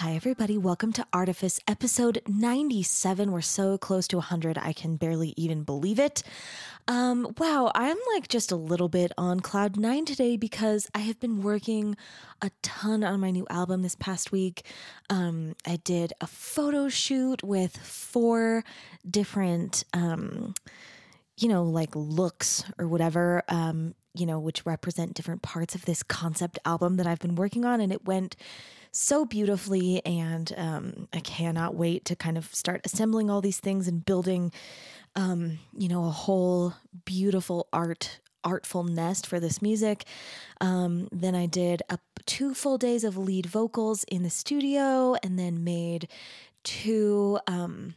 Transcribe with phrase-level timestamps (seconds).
[0.00, 0.58] Hi, everybody.
[0.58, 3.32] Welcome to Artifice, episode 97.
[3.32, 6.22] We're so close to 100, I can barely even believe it.
[6.86, 11.18] Um, wow, I'm like just a little bit on cloud nine today because I have
[11.18, 11.96] been working
[12.42, 14.66] a ton on my new album this past week.
[15.08, 18.64] Um, I did a photo shoot with four
[19.08, 20.52] different, um,
[21.38, 26.02] you know, like looks or whatever, um, you know, which represent different parts of this
[26.02, 27.80] concept album that I've been working on.
[27.80, 28.36] And it went
[28.96, 30.04] so beautifully.
[30.04, 34.52] And um, I cannot wait to kind of start assembling all these things and building,
[35.14, 36.74] um, you know, a whole
[37.04, 40.04] beautiful art artful nest for this music.
[40.60, 45.36] Um, then I did a, two full days of lead vocals in the studio, and
[45.36, 46.08] then made
[46.62, 47.96] two um,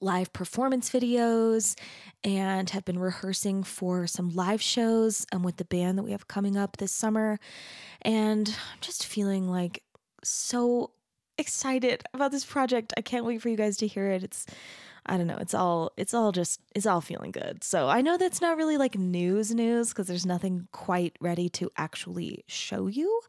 [0.00, 1.76] live performance videos,
[2.22, 6.28] and have been rehearsing for some live shows um, with the band that we have
[6.28, 7.38] coming up this summer.
[8.02, 9.82] And I'm just feeling like
[10.22, 10.90] so
[11.38, 12.92] excited about this project.
[12.96, 14.22] I can't wait for you guys to hear it.
[14.22, 14.46] It's
[15.06, 17.64] I don't know, it's all it's all just it's all feeling good.
[17.64, 21.70] So I know that's not really like news news because there's nothing quite ready to
[21.76, 23.20] actually show you.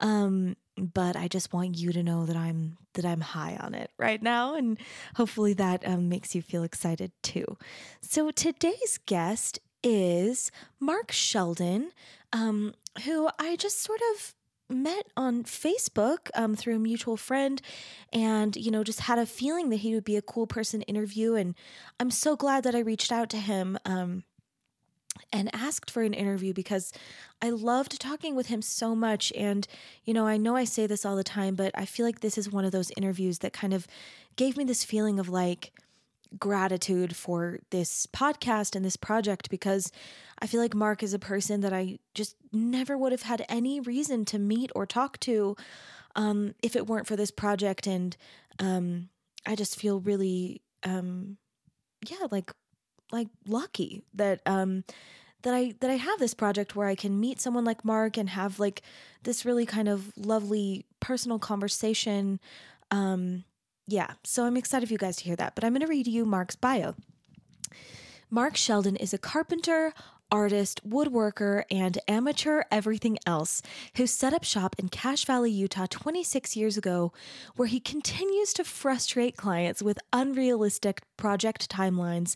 [0.00, 3.90] Um but I just want you to know that I'm that I'm high on it
[3.98, 4.78] right now, and
[5.16, 7.56] hopefully that um, makes you feel excited too.
[8.00, 11.90] So today's guest is Mark Sheldon,
[12.32, 14.34] um, who I just sort of
[14.68, 17.60] met on Facebook um, through a mutual friend
[18.12, 20.86] and, you know, just had a feeling that he would be a cool person to
[20.86, 21.34] interview.
[21.34, 21.54] And
[21.98, 23.78] I'm so glad that I reached out to him.
[23.84, 24.24] Um,
[25.32, 26.92] and asked for an interview because
[27.42, 29.32] I loved talking with him so much.
[29.36, 29.66] And,
[30.04, 32.38] you know, I know I say this all the time, but I feel like this
[32.38, 33.86] is one of those interviews that kind of
[34.36, 35.72] gave me this feeling of like,
[36.38, 39.90] gratitude for this podcast and this project because
[40.40, 43.80] I feel like Mark is a person that I just never would have had any
[43.80, 45.56] reason to meet or talk to
[46.16, 47.86] um, if it weren't for this project.
[47.86, 48.16] And
[48.58, 49.08] um,
[49.46, 51.36] I just feel really, um,
[52.08, 52.52] yeah, like
[53.10, 54.84] like lucky that um,
[55.42, 58.30] that I that I have this project where I can meet someone like Mark and
[58.30, 58.82] have like
[59.22, 62.40] this really kind of lovely personal conversation.
[62.90, 63.44] Um,
[63.88, 65.54] yeah, so I'm excited for you guys to hear that.
[65.54, 66.94] But I'm going to read you Mark's bio.
[68.30, 69.94] Mark Sheldon is a carpenter,
[70.30, 73.62] artist, woodworker, and amateur everything else
[73.96, 77.14] who set up shop in Cache Valley, Utah 26 years ago,
[77.56, 82.34] where he continues to frustrate clients with unrealistic project timelines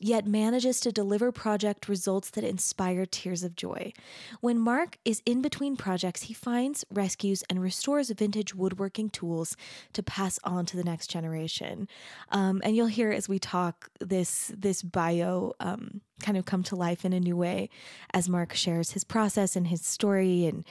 [0.00, 3.92] yet manages to deliver project results that inspire tears of joy.
[4.40, 9.56] When Mark is in between projects, he finds, rescues, and restores vintage woodworking tools
[9.92, 11.88] to pass on to the next generation.
[12.30, 16.76] Um, and you'll hear as we talk this this bio um, kind of come to
[16.76, 17.70] life in a new way
[18.12, 20.64] as Mark shares his process and his story and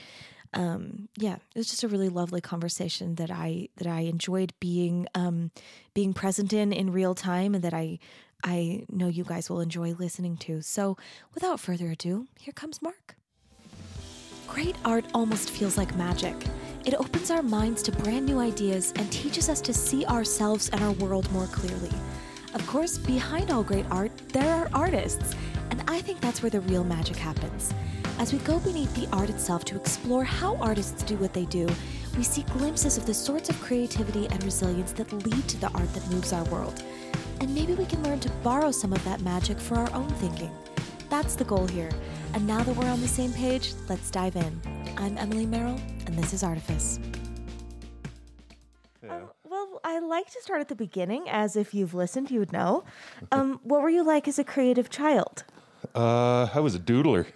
[0.53, 5.07] um, yeah, it was just a really lovely conversation that I that I enjoyed being
[5.13, 5.51] um,
[5.93, 7.99] being present in in real time, and that I
[8.43, 10.61] I know you guys will enjoy listening to.
[10.61, 10.97] So,
[11.33, 13.15] without further ado, here comes Mark.
[14.47, 16.35] Great art almost feels like magic.
[16.85, 20.81] It opens our minds to brand new ideas and teaches us to see ourselves and
[20.81, 21.91] our world more clearly.
[22.53, 25.35] Of course, behind all great art, there are artists,
[25.69, 27.73] and I think that's where the real magic happens.
[28.19, 31.67] As we go beneath the art itself to explore how artists do what they do,
[32.17, 35.93] we see glimpses of the sorts of creativity and resilience that lead to the art
[35.93, 36.83] that moves our world.
[37.39, 40.51] And maybe we can learn to borrow some of that magic for our own thinking.
[41.09, 41.91] That's the goal here.
[42.33, 44.59] And now that we're on the same page, let's dive in.
[44.97, 46.99] I'm Emily Merrill, and this is Artifice.
[49.03, 49.13] Yeah.
[49.13, 52.51] Uh, well, I like to start at the beginning, as if you've listened, you would
[52.51, 52.83] know.
[53.31, 55.43] Um, what were you like as a creative child?
[55.93, 57.27] Uh, I was a doodler.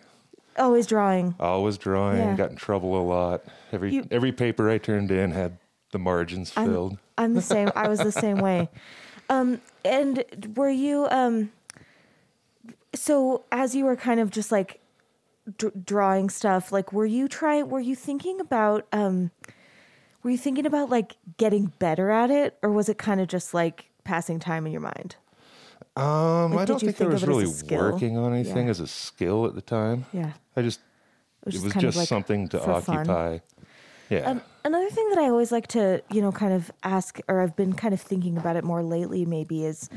[0.58, 1.36] Always drawing.
[1.40, 2.18] Always drawing.
[2.18, 2.36] Yeah.
[2.36, 3.44] Got in trouble a lot.
[3.72, 5.58] Every you, every paper I turned in had
[5.92, 6.98] the margins I'm, filled.
[7.18, 7.72] I'm the same.
[7.76, 8.70] I was the same way.
[9.32, 10.26] Um, and
[10.58, 11.52] were you um
[12.94, 14.82] so as you were kind of just like
[15.58, 19.32] d- drawing stuff, like were you trying were you thinking about um
[20.22, 23.54] were you thinking about like getting better at it or was it kind of just
[23.54, 25.16] like passing time in your mind?
[25.96, 28.72] Um, like, I don't think, think I was really working on anything yeah.
[28.72, 30.06] as a skill at the time.
[30.14, 30.34] Yeah.
[30.56, 30.80] I just
[31.42, 33.40] it was, it was just, like something to occupy.
[33.40, 33.42] Fun.
[34.12, 34.30] Yeah.
[34.30, 37.56] Um, another thing that I always like to, you know, kind of ask, or I've
[37.56, 39.90] been kind of thinking about it more lately, maybe is,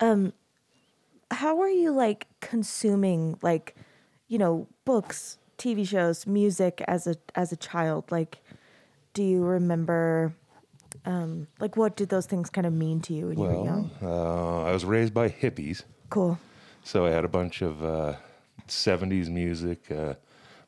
[0.00, 0.32] um,
[1.30, 3.76] how are you like consuming like,
[4.26, 8.10] you know, books, TV shows, music as a as a child?
[8.10, 8.38] Like,
[9.12, 10.34] do you remember?
[11.04, 13.64] Um, like, what did those things kind of mean to you when well, you were
[13.64, 13.90] young?
[14.02, 15.84] Uh, I was raised by hippies.
[16.10, 16.38] Cool.
[16.84, 18.14] So I had a bunch of uh,
[18.66, 19.90] '70s music.
[19.90, 20.14] Uh,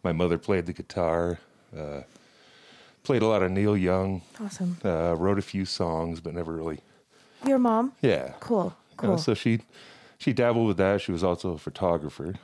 [0.03, 1.39] my mother played the guitar.
[1.77, 2.03] Uh,
[3.05, 4.23] played a lot of Neil Young.
[4.41, 4.79] Awesome.
[4.85, 6.81] Uh, wrote a few songs, but never really.
[7.47, 7.93] Your mom?
[8.03, 8.33] Yeah.
[8.41, 8.75] Cool.
[8.99, 9.19] Uh, Cool.
[9.19, 9.61] so she
[10.19, 11.01] she dabbled with that.
[11.01, 12.35] She was also a photographer.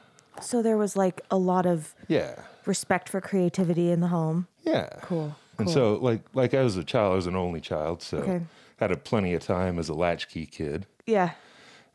[0.40, 2.34] so there was like a lot of Yeah.
[2.66, 4.46] respect for creativity in the home.
[4.62, 4.88] Yeah.
[5.02, 5.34] Cool.
[5.58, 5.74] And cool.
[5.74, 8.40] so like like I was a child, I was an only child, so Okay.
[8.78, 10.86] had a plenty of time as a latchkey kid.
[11.06, 11.30] Yeah.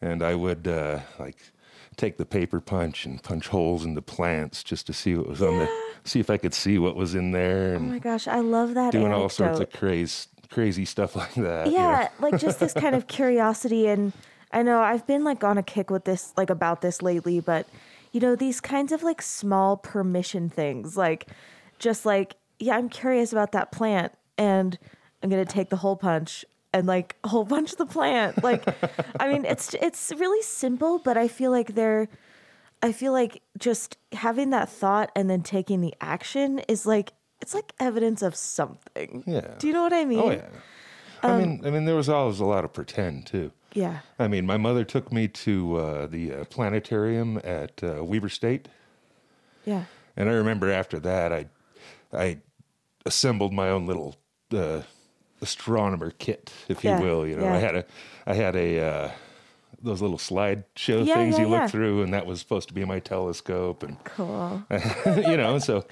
[0.02, 1.38] and I would uh, like
[1.96, 5.42] take the paper punch and punch holes in the plants just to see what was
[5.42, 5.70] on the
[6.06, 8.92] see if I could see what was in there Oh my gosh, I love that
[8.92, 9.22] doing anecdote.
[9.22, 11.68] all sorts of crazy crazy stuff like that.
[11.68, 11.78] you know.
[11.80, 14.14] yeah, like just this kind of curiosity and
[14.52, 17.68] I know I've been like on a kick with this like about this lately, but
[18.14, 21.28] you know, these kinds of like small permission things, like
[21.80, 24.78] just like, yeah, I'm curious about that plant and
[25.22, 28.42] I'm gonna take the hole punch and like hole punch the plant.
[28.44, 28.64] Like
[29.20, 32.08] I mean it's it's really simple, but I feel like they're
[32.86, 37.54] I feel like just having that thought and then taking the action is like it's
[37.54, 39.24] like evidence of something.
[39.26, 39.56] Yeah.
[39.58, 40.20] Do you know what I mean?
[40.20, 40.48] Oh yeah.
[41.24, 43.52] I Um, mean, I mean, there was always a lot of pretend too.
[43.74, 44.00] Yeah.
[44.20, 48.68] I mean, my mother took me to uh, the uh, planetarium at uh, Weber State,
[49.66, 49.86] Yeah.
[50.16, 51.48] and I remember after that, I,
[52.14, 52.38] I
[53.06, 54.16] assembled my own little
[54.54, 54.82] uh,
[55.42, 57.28] astronomer kit, if Yeah, you will.
[57.28, 57.56] You know, yeah.
[57.56, 57.86] I had a,
[58.28, 59.12] I had a, uh,
[59.86, 62.84] those little slideshow Yeah, things yeah, you look through, and that was supposed to be
[62.86, 64.64] my telescope, and Cool.
[65.06, 65.86] you know, so,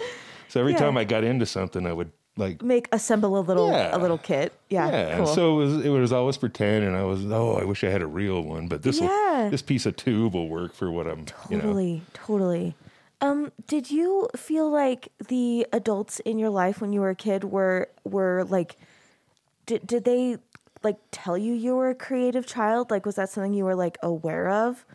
[0.49, 0.79] so every Yeah.
[0.79, 2.61] time I got into something, I would like.
[2.61, 3.95] Make assemble a little Yeah.
[3.95, 4.53] a little kit.
[4.69, 4.87] Yeah.
[4.89, 5.35] Yeah, and cool.
[5.35, 5.85] so it was.
[5.85, 8.67] It was always pretend, and I was, oh, I wish I had a real one,
[8.67, 9.47] but this, Yeah.
[9.51, 11.63] this piece of tube will work for what I'm, you know.
[11.63, 12.75] totally, totally.
[13.21, 17.45] Um, did you feel like the adults in your life when you were a kid
[17.45, 18.75] were were like
[19.65, 20.37] did did they
[20.83, 22.91] like tell you you were a creative child?
[22.91, 24.85] Like was that something you were like aware of?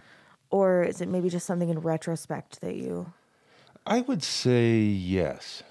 [0.50, 3.12] Or is it maybe just something in retrospect that you
[3.86, 5.62] I would say yes.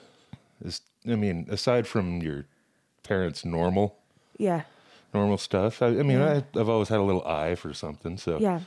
[0.64, 2.46] Is- I mean, aside from your
[3.04, 3.96] parents' normal
[4.38, 4.64] Yeah.
[5.14, 8.18] normal stuff, I, I mean, I, I've always had a little eye for something.
[8.18, 8.62] So Yeah.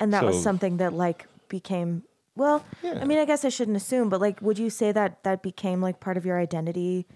[0.00, 2.02] And that was something that like became
[2.34, 2.98] well, Yeah.
[3.00, 5.82] I mean, I guess I shouldn't assume, but like would you say that that became
[5.82, 7.06] like part of your identity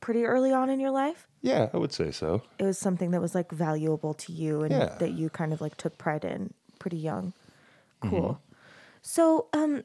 [0.00, 1.26] pretty early on in your life?
[1.42, 2.42] yeah, I would say so.
[2.58, 4.94] It was something that was like valuable to you and Yeah.
[4.98, 7.32] that you kind of like took pride in pretty young.
[8.02, 8.10] Mm-hmm.
[8.10, 8.40] Cool.
[9.02, 9.84] So, um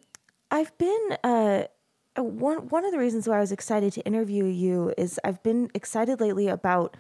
[0.52, 1.64] I've been uh
[2.18, 5.42] uh, one one of the reasons why I was excited to interview you is I've
[5.44, 6.96] been excited lately about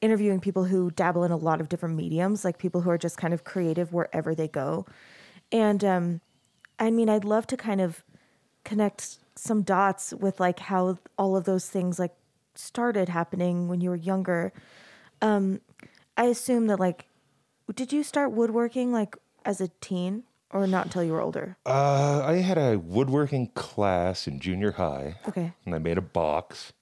[0.00, 3.16] interviewing people who dabble in a lot of different mediums, like people who are just
[3.16, 4.86] kind of creative wherever they go.
[5.50, 6.20] And um,
[6.78, 8.04] I mean, I'd love to kind of
[8.64, 12.14] connect some dots with like how all of those things like
[12.54, 14.52] started happening when you were younger.
[15.22, 15.60] Um,
[16.16, 17.06] I assume that like,
[17.74, 21.56] did you start woodworking like as a teen or not until you were older?
[21.66, 25.52] Uh, I had a woodworking class in junior high, Okay.
[25.66, 26.72] and I made a box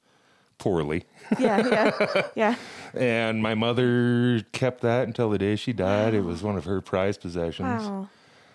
[0.59, 1.05] poorly.
[1.39, 2.55] Yeah, yeah, yeah.
[2.95, 6.13] And my mother kept that until the day she died.
[6.13, 7.85] It was one of her prized possessions.
[7.85, 8.09] Wow.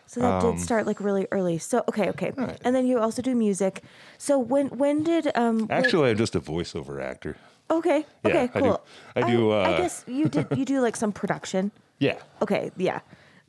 [0.08, 1.58] So that did start like really early.
[1.58, 2.32] So okay, okay.
[2.38, 2.62] Um, Right.
[2.64, 3.84] And then you also do music.
[4.18, 7.36] So when when did um when- Actually, I'm just a voiceover actor.
[7.70, 8.82] okay Yeah, okay I do- cool.
[9.18, 11.72] I do, I, uh, guess you did you do like some production.
[12.00, 12.18] Yeah.
[12.44, 13.00] Okay, yeah.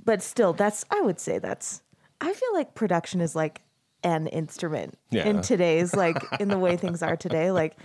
[0.05, 1.83] But still that's I would say that's
[2.21, 3.61] I feel like production is like
[4.03, 7.77] an instrument in today's like in the way things are today like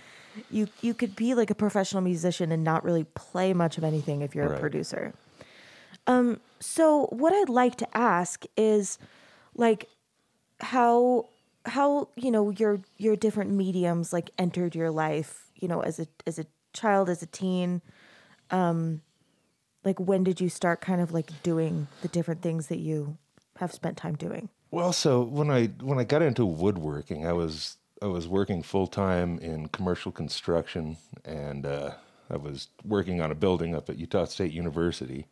[0.49, 4.21] you you could be like a professional musician and not really play much of anything
[4.21, 5.13] if you're a producer.
[6.07, 8.98] Um so what I'd like to ask is
[9.56, 9.90] like
[10.60, 11.30] how
[11.66, 16.07] how you know your your different mediums like entered your life you know as a
[16.28, 17.81] as a child as a teen.
[18.52, 19.02] Um
[19.83, 23.18] like when did you start kind of like doing the different things that you
[23.57, 24.50] have spent time doing?
[24.72, 28.88] Well, so when I when I got into woodworking, I was I was working full
[28.88, 31.92] time in commercial construction, and uh,
[32.30, 35.28] I was working on a building up at Utah State University,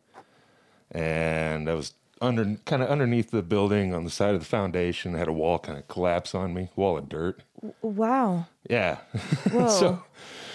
[0.92, 5.14] and I was under kind of underneath the building on the side of the foundation.
[5.14, 7.42] Had a wall kind of collapse on me, wall of dirt.
[7.82, 8.96] wow Yeah.
[9.50, 10.04] whoa so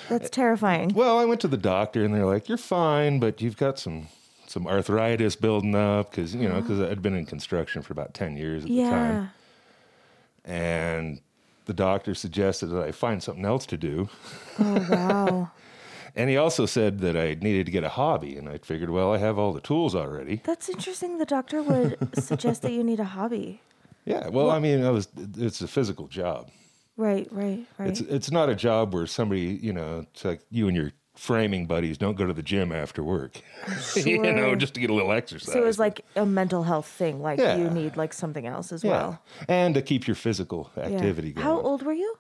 [0.10, 3.58] that's terrifying well, I went to the doctor, and they're like, "You're fine, but you've
[3.58, 4.08] got some."
[4.50, 6.92] Some arthritis building up because you know because uh-huh.
[6.92, 9.14] I'd been in construction for about ten years at the time.
[9.14, 9.28] yeah
[10.48, 11.20] and
[11.66, 14.10] the doctor suggested that I find something else to do.
[14.58, 15.52] oh wow
[16.18, 18.36] And he also said that I needed to get a hobby.
[18.38, 20.42] And I figured, well, I have all the tools already.
[20.44, 23.62] that's interesting the doctor would suggest that you need a hobby
[24.06, 24.28] Yeah.
[24.30, 25.08] Well, I mean, I was,
[25.38, 26.50] it's a physical job.
[26.98, 30.68] right right right It's it's not a job where somebody, you know, it's like you
[30.68, 33.42] and your framing buddies don't go to the gym after work,
[33.96, 35.52] you know, just to get a little exercise.
[35.54, 37.58] so it was like a mental health thing like Yeah.
[37.58, 40.84] you need like something else as yeah, well and to keep your physical Yeah.
[40.90, 41.46] activity going.
[41.48, 42.12] how old were you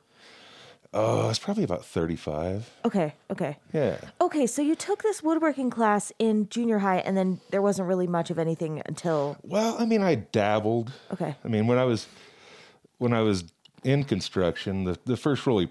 [0.93, 2.69] Oh, it's probably about 35.
[2.85, 3.57] Okay, okay.
[3.73, 3.97] Yeah.
[4.21, 8.07] Okay, so you took this woodworking class in junior high and then there wasn't really
[8.07, 10.91] much of anything until Well, I mean, I dabbled.
[11.13, 11.35] Okay.
[11.43, 12.07] I mean, when I was
[12.97, 13.43] when I was
[13.83, 15.69] in construction, the the first really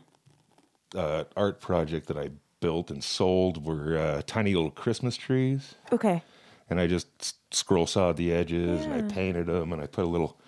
[0.95, 2.31] uh, art project that I
[2.61, 6.23] built and sold were uh, tiny little Christmas trees, Okay.
[6.71, 10.09] and I just scroll sawed the edges and I painted them and I put a
[10.09, 10.39] little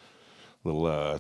[0.65, 1.19] little uh,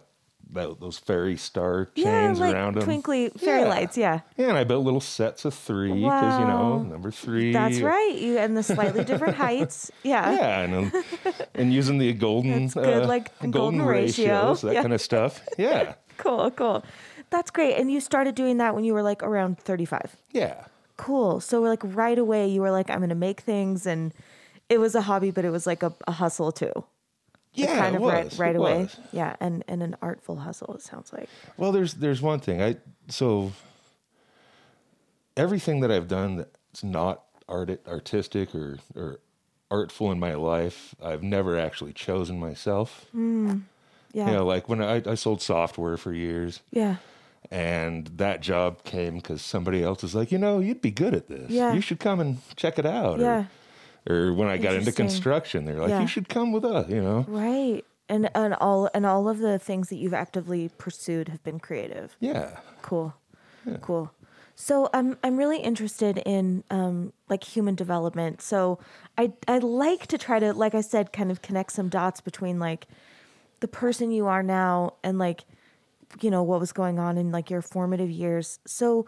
[0.52, 2.84] those fairy star Yeah, chains like around them.
[2.84, 3.68] twinkly fairy Yeah.
[3.68, 4.20] lights, yeah.
[4.36, 7.52] Yeah, and I built little sets of three because you know number three.
[7.52, 8.14] That's right.
[8.16, 9.90] You and the slightly different heights.
[10.02, 10.32] Yeah.
[10.32, 10.92] Yeah, and, um,
[11.54, 14.24] and using the golden, good, uh, like, golden, golden ratio.
[14.34, 14.82] ratios, that Yeah.
[14.82, 15.42] kind of stuff.
[15.58, 16.82] Yeah, Cool, cool.
[17.30, 17.74] That's great.
[17.76, 20.16] And you started doing that when you were like around 35.
[20.32, 20.64] yeah,
[20.96, 21.40] Cool.
[21.40, 24.12] So like right away you were like, I'm gonna make things and
[24.68, 26.72] it was a hobby, but it was like a, a hustle too.
[27.54, 27.78] Yeah.
[27.78, 28.78] kind it of was, right right it away.
[28.82, 28.96] was.
[29.12, 31.28] Yeah, and, and an artful hustle, it sounds like.
[31.56, 32.76] Well, there's there's one thing I
[33.08, 33.52] so
[35.36, 39.20] everything that I've done that's not art artistic or or
[39.70, 43.06] artful in my life, I've never actually chosen myself.
[43.12, 43.58] Hmm.
[44.12, 44.26] Yeah.
[44.28, 46.96] You know, like when I, I sold software for years, yeah.
[47.50, 51.28] and that job came because somebody else was like, you know, you'd be good at
[51.28, 51.50] this.
[51.50, 51.74] Yeah.
[51.74, 53.20] You should come and check it out.
[53.20, 53.40] Yeah.
[53.40, 53.48] Or,
[54.08, 56.00] or when I got into construction, they're like, Yeah.
[56.00, 56.88] you should come with us.
[56.88, 57.24] You know.
[57.28, 57.84] Right.
[58.08, 62.16] And and all and all of the things that you've actively pursued have been creative.
[62.20, 62.60] Yeah.
[62.82, 63.14] Cool.
[63.80, 64.10] Cool.
[64.54, 68.42] So I'm I'm really interested in um, like human development.
[68.42, 68.80] So
[69.16, 72.58] I I like to try to like I said kind of connect some dots between
[72.58, 72.86] like
[73.60, 75.44] the person you are now and like
[76.22, 78.58] you know what was going on in like your formative years.
[78.66, 79.06] So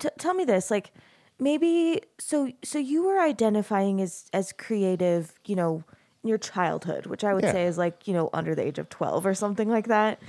[0.00, 0.90] t- tell me this like
[1.38, 5.84] maybe so so you were identifying as as creative, you know,
[6.22, 7.52] in your childhood, which I would Yeah.
[7.52, 10.20] say is like, you know, under the age of 12 or something like that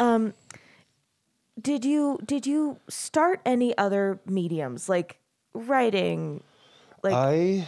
[0.00, 0.34] um
[1.60, 5.18] did you did you start any other mediums like
[5.54, 6.42] writing
[7.02, 7.66] like I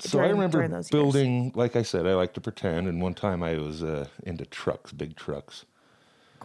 [0.00, 1.02] so I remember during those years.
[1.02, 1.52] building.
[1.54, 2.86] Like I said, I like to pretend.
[2.86, 5.64] And one time I was uh, into trucks, big trucks.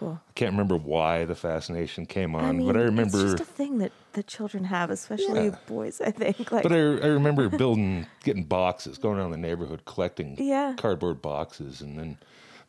[0.04, 3.18] Cool I can't remember why the fascination came on, i mean but I remember.
[3.22, 5.56] it's just a thing that the children have especially Yeah.
[5.68, 9.82] boys i think like But I, I remember building, getting boxes, going around the neighborhood
[9.86, 10.74] collecting Yeah.
[10.78, 12.18] cardboard boxes, and then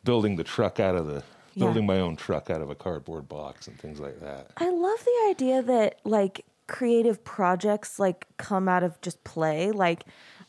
[0.03, 1.23] building the truck out of the,
[1.53, 1.65] Yeah.
[1.65, 4.51] building my own truck out of a cardboard box and things like that.
[4.57, 10.03] i love the idea that like creative projects like come out of just play like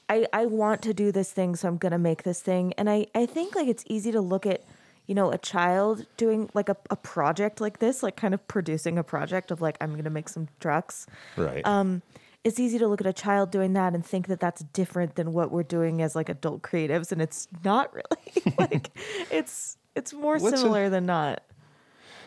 [0.09, 3.07] i i want to do this thing so i'm gonna make this thing and i
[3.14, 4.64] i think like it's easy to look at
[5.07, 8.99] you know a child doing like a, a project like this like kind of producing
[8.99, 11.65] a project of like i'm gonna make some trucks Right.
[11.67, 12.03] um,
[12.45, 15.33] it's easy to look at a child doing that and think that that's different than
[15.33, 18.55] what we're doing as like adult creatives, and it's not really.
[18.59, 18.91] like
[19.33, 21.43] it's it's more What's a- similar than not.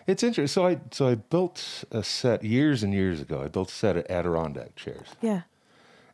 [0.07, 0.47] it's interesting.
[0.47, 3.41] So I, so I built a set years and years ago.
[3.43, 5.07] I built a set of Adirondack chairs.
[5.21, 5.43] Yeah,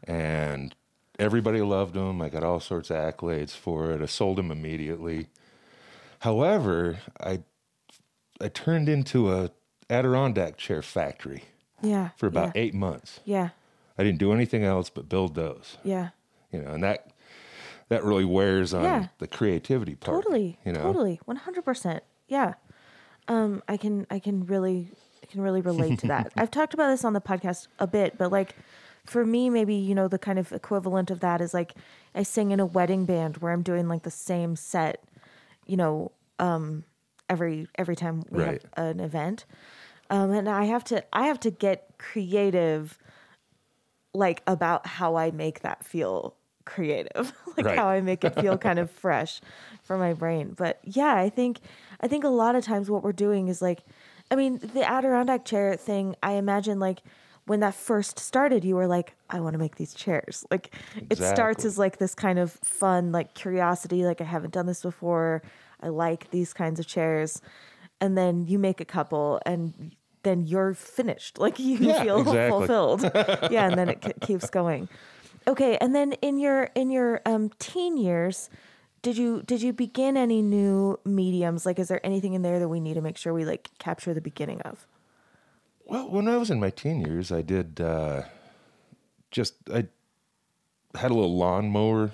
[0.03, 0.75] and
[1.17, 2.21] everybody loved them.
[2.21, 4.01] I got all sorts of accolades for it.
[4.01, 5.29] I sold them immediately.
[6.19, 7.41] However, I
[8.41, 9.51] I turned into a
[9.89, 11.43] Adirondack chair factory
[11.81, 12.09] yeah.
[12.17, 12.61] for about yeah.
[12.61, 13.19] eight months.
[13.25, 13.49] Yeah,
[13.97, 15.77] I didn't do anything else but build those.
[15.83, 16.09] yeah.
[16.51, 17.11] You know, and that
[17.89, 19.07] that really wears on Yeah.
[19.19, 20.23] the creativity part.
[20.23, 20.57] Totally.
[20.65, 21.19] You know, Totally.
[21.25, 22.03] One hundred percent.
[22.27, 22.53] Yeah.
[23.27, 24.89] Um, I can I can really
[25.21, 26.31] I can really relate to that.
[26.37, 28.55] I've talked about this on the podcast a bit, but like
[29.05, 31.73] for me, maybe, you know, the kind of equivalent of that is like
[32.15, 35.03] I sing in a wedding band where I'm doing like the same set,
[35.65, 36.83] you know, um,
[37.29, 38.61] every every time we Right.
[38.61, 39.45] have an event.
[40.09, 42.97] Um, and I have to I have to get creative
[44.13, 47.75] like about how I make that feel creative, like Right.
[47.75, 49.41] how I make it feel kind of fresh
[49.83, 50.53] for my brain.
[50.55, 51.59] But yeah, I think
[52.01, 53.81] I think a lot of times what we're doing is like,
[54.31, 56.15] I mean, the Adirondack chair thing.
[56.23, 56.99] I imagine like
[57.45, 60.45] when that first started, you were like, I want to make these chairs.
[60.49, 60.73] Like
[61.09, 64.81] it starts as like this kind of fun, like curiosity, like I haven't done this
[64.81, 65.41] before.
[65.81, 67.41] I like these kinds of chairs,
[68.01, 69.95] and then you make a couple and.
[70.23, 71.37] Then you're finished.
[71.45, 72.49] Like you Yeah, feel exactly.
[72.49, 73.03] fulfilled.
[73.51, 74.89] yeah, and then it k- keeps going.
[75.47, 78.49] Okay, and then in your in your um, teen years,
[79.03, 81.63] did you did you begin any new mediums?
[81.63, 84.15] Like, is there anything in there that we need to make sure we like capture
[84.15, 84.87] the beginning of?
[85.85, 88.23] Well, when I was in my teen years, I did uh,
[89.31, 89.87] just I
[90.95, 92.11] had a little lawnmower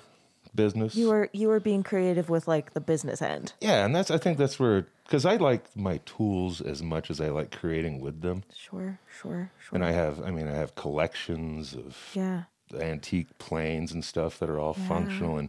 [0.54, 0.94] business.
[0.94, 3.54] You were you were being creative with like the business end.
[3.60, 7.20] Yeah, and that's I think that's where because I like my tools as much as
[7.20, 9.74] I like creating with them, Sure, sure, sure.
[9.74, 12.42] and I have I mean I have collections of yeah,
[12.78, 15.48] antique planes and stuff that are all functional and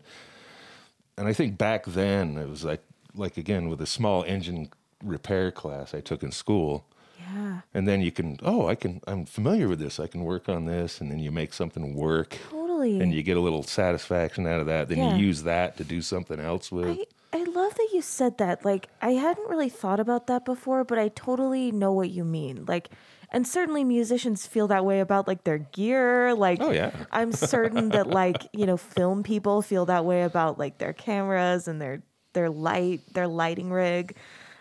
[1.18, 4.70] and I think back then it was like like again with a small engine
[5.04, 6.86] repair class I took in school
[7.32, 7.62] Yeah.
[7.74, 10.00] And then you can, oh, I can, I'm familiar with this.
[10.00, 11.00] I can work on this.
[11.02, 13.00] And then you make something work Totally.
[13.00, 14.90] and you get a little satisfaction out of that.
[14.90, 15.16] Then Yeah.
[15.16, 16.88] you use that to do something else with.
[16.88, 17.06] I,
[17.40, 18.64] I love that you said that.
[18.66, 22.66] Like, I hadn't really thought about that before, but I totally know what you mean.
[22.68, 22.90] Like,
[23.32, 26.36] and certainly musicians feel that way about like their gear.
[26.36, 26.92] Like, Oh, yeah.
[27.12, 31.68] I'm certain that like you know film people feel that way about like their cameras
[31.68, 32.04] and their
[32.34, 34.16] their light their lighting rig.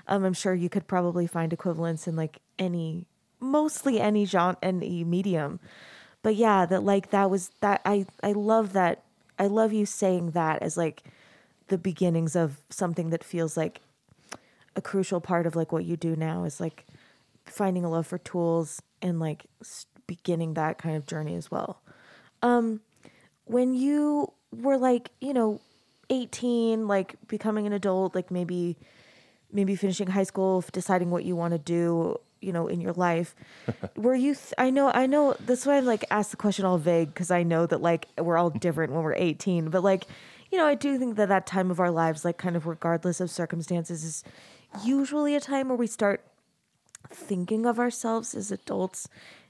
[0.08, 3.06] Um, I'm sure you could probably find equivalents in like any
[3.40, 5.60] mostly any genre any medium.
[6.22, 9.02] But yeah, that like that was that I I love that
[9.38, 11.02] I love you saying that as like
[11.68, 13.80] the beginnings of something that feels like
[14.76, 16.86] a crucial part of like what you do now is like
[17.44, 19.46] finding a love for tools and like
[20.06, 21.80] beginning that kind of journey as well.
[22.42, 22.80] Um,
[23.44, 25.60] when you were like, you know,
[26.10, 28.76] 18, like becoming an adult, like maybe
[29.54, 33.34] maybe finishing high school, deciding what you want to do, you know, in your life.
[33.96, 36.78] were you th- I know I know that's why I like ask the question all
[36.78, 40.06] vague cuz I know that like we're all different when we're 18, but like
[40.50, 43.20] you know, I do think that that time of our lives like kind of regardless
[43.20, 44.24] of circumstances is
[44.84, 46.24] usually a time where we start
[47.10, 49.08] thinking of ourselves as adults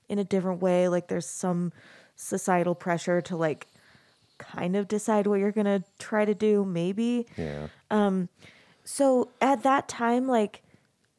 [0.08, 1.72] in a different way like there's some
[2.16, 3.68] societal pressure to like
[4.38, 7.68] kind of decide what you're to try to do maybe yeah.
[7.90, 8.28] Um
[8.84, 10.62] so at that time, like,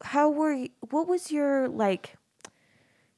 [0.04, 2.16] how were you, what was your like?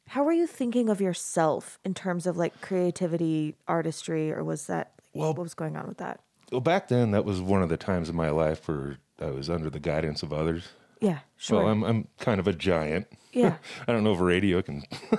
[0.08, 4.92] How were you thinking of yourself in terms of like creativity, artistry, or was that
[5.12, 6.20] Well- what was going on with that?
[6.52, 9.50] Well, back then, that was one of the times in my life where I was
[9.50, 10.68] under the guidance of others.
[11.00, 11.58] Yeah, sure.
[11.64, 13.08] Well, I'm, I'm kind of a giant.
[13.32, 13.56] yeah,
[13.88, 14.82] I don't know if radio can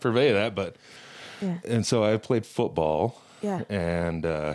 [0.00, 0.76] purvey that, but
[1.42, 3.20] yeah, and so I played football.
[3.42, 3.62] Yeah.
[3.68, 4.54] And uh,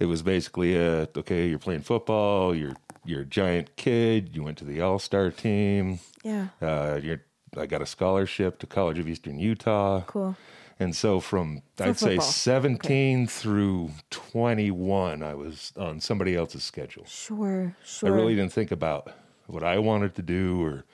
[0.00, 2.74] it was basically a okay, you're playing football, you're
[3.08, 6.48] you're a giant kid, you went to the all star team, yeah.
[6.60, 7.22] uh, you're
[7.56, 10.02] I got a scholarship to College of Eastern Utah.
[10.06, 10.36] Cool.
[10.78, 12.26] And so from I'd say football.
[12.26, 17.04] 17 through 21, I was on somebody else's schedule.
[17.06, 18.08] Sure, sure.
[18.08, 19.10] I really didn't think about
[19.46, 20.84] what I wanted to do, or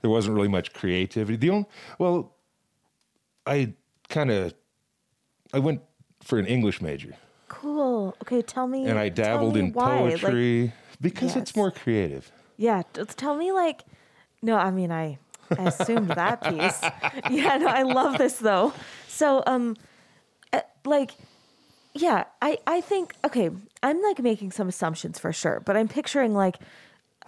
[0.00, 1.36] there wasn't really much creativity.
[1.36, 1.66] The only,
[1.98, 2.34] well,
[3.46, 3.74] I
[4.08, 4.54] kind of,
[5.52, 5.82] I went
[6.22, 7.14] for an English major,
[7.50, 8.16] Cool.
[8.22, 8.86] Okay, tell me.
[8.86, 10.00] and I dabbled in why.
[10.00, 12.30] Like, because it's more creative.
[12.56, 12.82] Yeah,
[13.16, 13.84] tell me like
[14.42, 15.18] no, I mean I,
[15.56, 16.80] I assumed that piece.
[17.30, 18.72] Yeah, no, I love this though.
[19.08, 19.76] So um
[20.52, 21.12] uh, like
[21.94, 23.50] yeah, I I think okay,
[23.82, 26.56] I'm like making some assumptions for sure, but I'm picturing like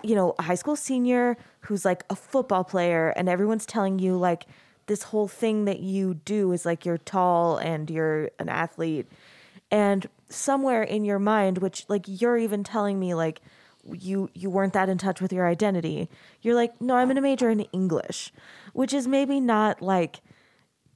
[0.03, 4.17] you know, a high school senior who's like a football player and everyone's telling you
[4.17, 4.47] like
[4.87, 9.07] this whole thing that you do is like you're tall and you're an athlete
[9.71, 13.41] and somewhere in your mind which like you're even telling me like
[13.91, 16.09] you you weren't that in touch with your identity.
[16.41, 18.33] You're like no i'm going to major in english
[18.73, 20.21] which is maybe not like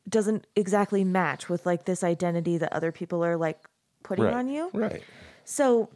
[0.09, 3.59] doesn't exactly match with like this identity that other people are like
[4.03, 4.35] putting right.
[4.35, 4.70] on you.
[4.72, 5.03] Right.
[5.44, 5.90] so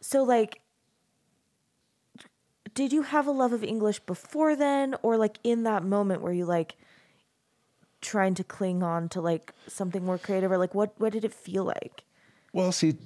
[0.00, 0.60] so like
[2.74, 4.94] did you have a love of english before then?
[5.02, 6.76] Or like in that moment were you like
[8.00, 10.50] trying to cling on to like something more creative?
[10.50, 12.04] Or like what what did it feel like?
[12.52, 12.96] Well, see,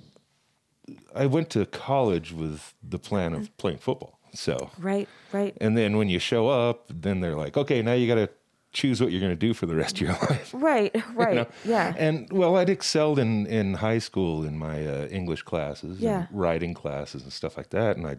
[1.15, 4.19] I went to college with the plan of playing football.
[4.35, 8.07] So, right right and then when you show up, then they're like, okay, now you
[8.07, 8.29] got to
[8.73, 10.51] choose what you're going to do for the rest of your life.
[10.53, 11.47] right right you know?
[11.65, 16.27] yeah And well, I'd excelled in in high school in my uh, English classes, Yeah.
[16.31, 18.17] and writing classes, and stuff like that, and I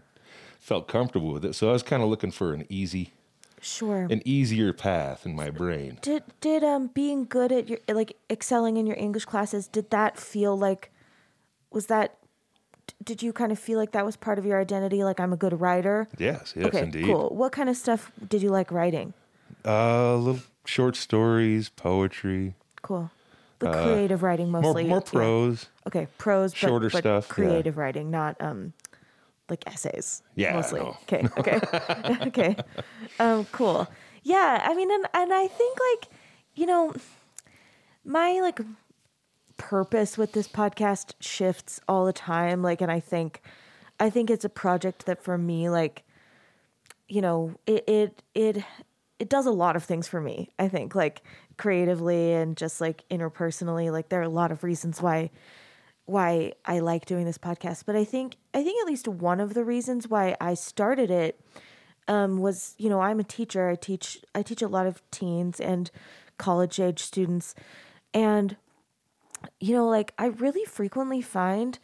[0.59, 1.53] felt comfortable with it.
[1.53, 3.13] So I was kind of looking for an easy,
[3.61, 5.99] sure an easier path in my brain.
[6.01, 10.17] did did um being good at your like excelling in your english classes did that
[10.17, 10.91] feel like
[11.71, 12.17] was that
[13.07, 15.37] did you kind of feel like that was part of your identity like i'm a
[15.45, 17.05] good writer Yes, yes, okay indeed.
[17.07, 19.13] cool what kind of stuff did you like writing
[19.65, 22.53] Uh, little short stories, poetry,
[22.87, 23.09] cool
[23.59, 25.11] the creative writing Uh, more mostly more yeah.
[25.19, 25.59] prose.
[25.87, 27.33] okay prose but, Shorter but stuff, yeah.
[27.35, 28.73] creative writing not um
[29.49, 30.97] like essays Yeah, mostly no.
[31.07, 31.57] okay okay
[32.29, 32.51] okay
[33.23, 33.87] um cool
[34.23, 36.03] yeah i mean and, and i think like
[36.59, 36.93] you know
[38.03, 38.59] my like
[39.57, 43.41] purpose with this podcast shifts all the time like and i think
[43.99, 46.03] i think it's a project that for me like
[47.07, 48.63] you know it it it
[49.19, 51.21] it does a lot of things for me i think like
[51.57, 55.29] creatively and just like interpersonally like there are a lot of reasons why
[56.07, 57.83] why i like doing this podcast.
[57.85, 61.39] But i think i think at least one of the reasons why i started it
[62.07, 63.69] um, was you know i'm a teacher.
[63.69, 65.91] I teach i teach a lot of teens and
[66.37, 67.53] college age students.
[68.13, 68.55] And
[69.59, 71.77] you know, like I really frequently find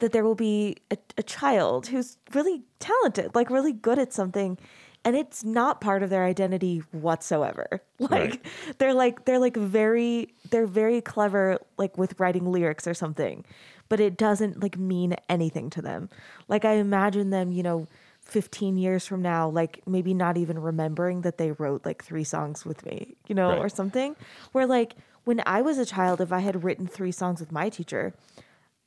[0.00, 4.58] that there will be a, a child who's really talented, like really good at something.
[5.04, 7.82] and it's not part of their identity whatsoever.
[8.00, 8.46] Like Right.
[8.78, 13.44] they're like they're like very they're very clever like with writing lyrics or something,
[13.88, 16.08] but it doesn't like mean anything to them.
[16.48, 17.88] Like I imagine them, you know,
[18.28, 22.64] 15 years from now like maybe not even remembering that they wrote like three songs
[22.64, 23.58] with me, you know, Right.
[23.58, 24.16] or something.
[24.52, 27.68] Where like when I was a child if I had written three songs with my
[27.70, 28.14] teacher,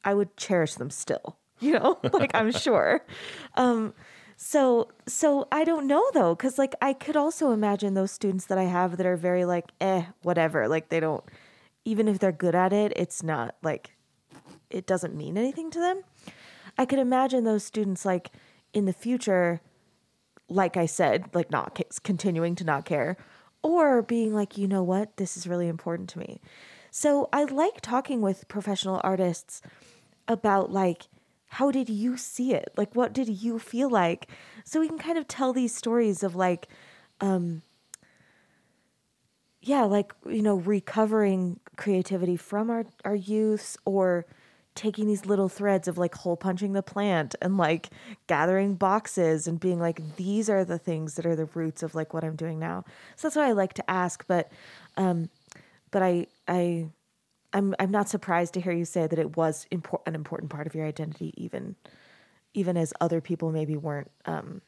[0.04, 1.38] I would cherish them still.
[1.62, 3.06] You know, like I'm sure.
[3.56, 3.94] Um,
[4.36, 8.58] so so I don't know though, because like I could also imagine those students that
[8.58, 11.24] I have that are very like eh whatever, like they don't
[11.86, 13.92] even if they're good at it, it's not like
[14.72, 16.02] it doesn't mean anything to them.
[16.80, 18.32] I could imagine those students like
[18.74, 19.62] in the future,
[20.50, 23.18] like I said, like not continuing to not care,
[23.64, 26.42] or being like, you know what, this is really important to me.
[26.90, 29.62] So I like talking with professional artists
[30.28, 31.08] about like
[31.46, 32.72] how did you see it?
[32.78, 34.30] Like what did you feel like?
[34.64, 36.70] So we can kind of tell these stories of like
[37.20, 37.62] um
[39.62, 44.26] yeah like you know recovering creativity from our our youths or
[44.74, 47.90] taking these little threads of like hole punching the plant and like
[48.28, 52.14] gathering boxes and being like these are the things that are the roots of like
[52.14, 52.86] what I'm doing now.
[53.16, 54.50] So that's what I like to ask but
[54.98, 55.30] um
[55.92, 56.88] but I I
[57.54, 60.68] I'm I'm not surprised to hear you say that it was impor- an important part
[60.68, 61.76] of your identity, even
[62.54, 64.62] even as other people maybe weren't um,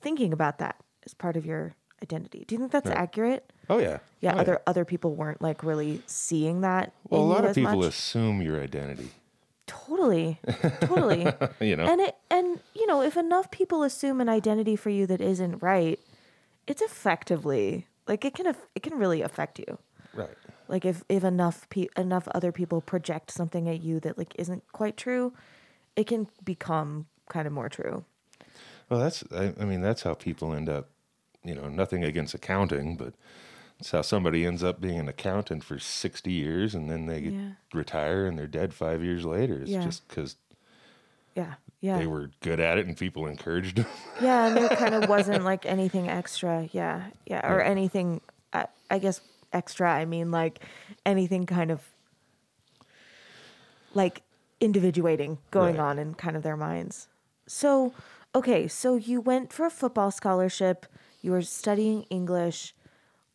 [0.00, 2.44] thinking about that as part of your identity.
[2.46, 2.98] Do you think that's Right.
[2.98, 3.52] accurate?
[3.68, 3.98] Oh yeah.
[4.20, 6.92] Yeah, Oh, other other people weren't like really seeing that.
[7.08, 7.88] Well, a lot of people much.
[7.88, 9.10] assume your identity.
[9.70, 10.38] Totally,
[10.82, 11.26] totally.
[11.60, 11.86] You know.
[11.86, 15.62] And it and you know if enough people assume an identity for you that isn't
[15.62, 15.98] right,
[16.66, 19.78] it's effectively like it can it can really affect you.
[20.14, 20.36] right.
[20.68, 24.62] like if if enough pe- enough other people project something at you that like isn't
[24.72, 25.32] quite true
[25.94, 28.04] it can become kind of more true
[28.88, 29.22] Well, that's.
[29.30, 30.90] I, I mean, that's how people end up.
[31.44, 33.14] You know, nothing against accounting, but
[33.80, 37.50] it's how somebody ends up being an accountant for sixty years, and then they Yeah.
[37.72, 39.60] retire and they're dead five years later.
[39.62, 39.84] It's Yeah.
[39.84, 40.36] just because
[41.36, 43.86] yeah yeah they were good at it and people encouraged them.
[44.20, 48.20] yeah and there kind of wasn't like anything extra yeah yeah or anything
[48.52, 49.20] I, I guess
[49.52, 50.58] extra i mean like
[51.06, 51.80] anything kind of
[53.94, 54.22] like
[54.60, 55.80] individuating going Right.
[55.84, 57.08] on in kind of their minds
[57.46, 57.92] so
[58.34, 60.86] okay so you went for a football scholarship
[61.22, 62.74] you were studying english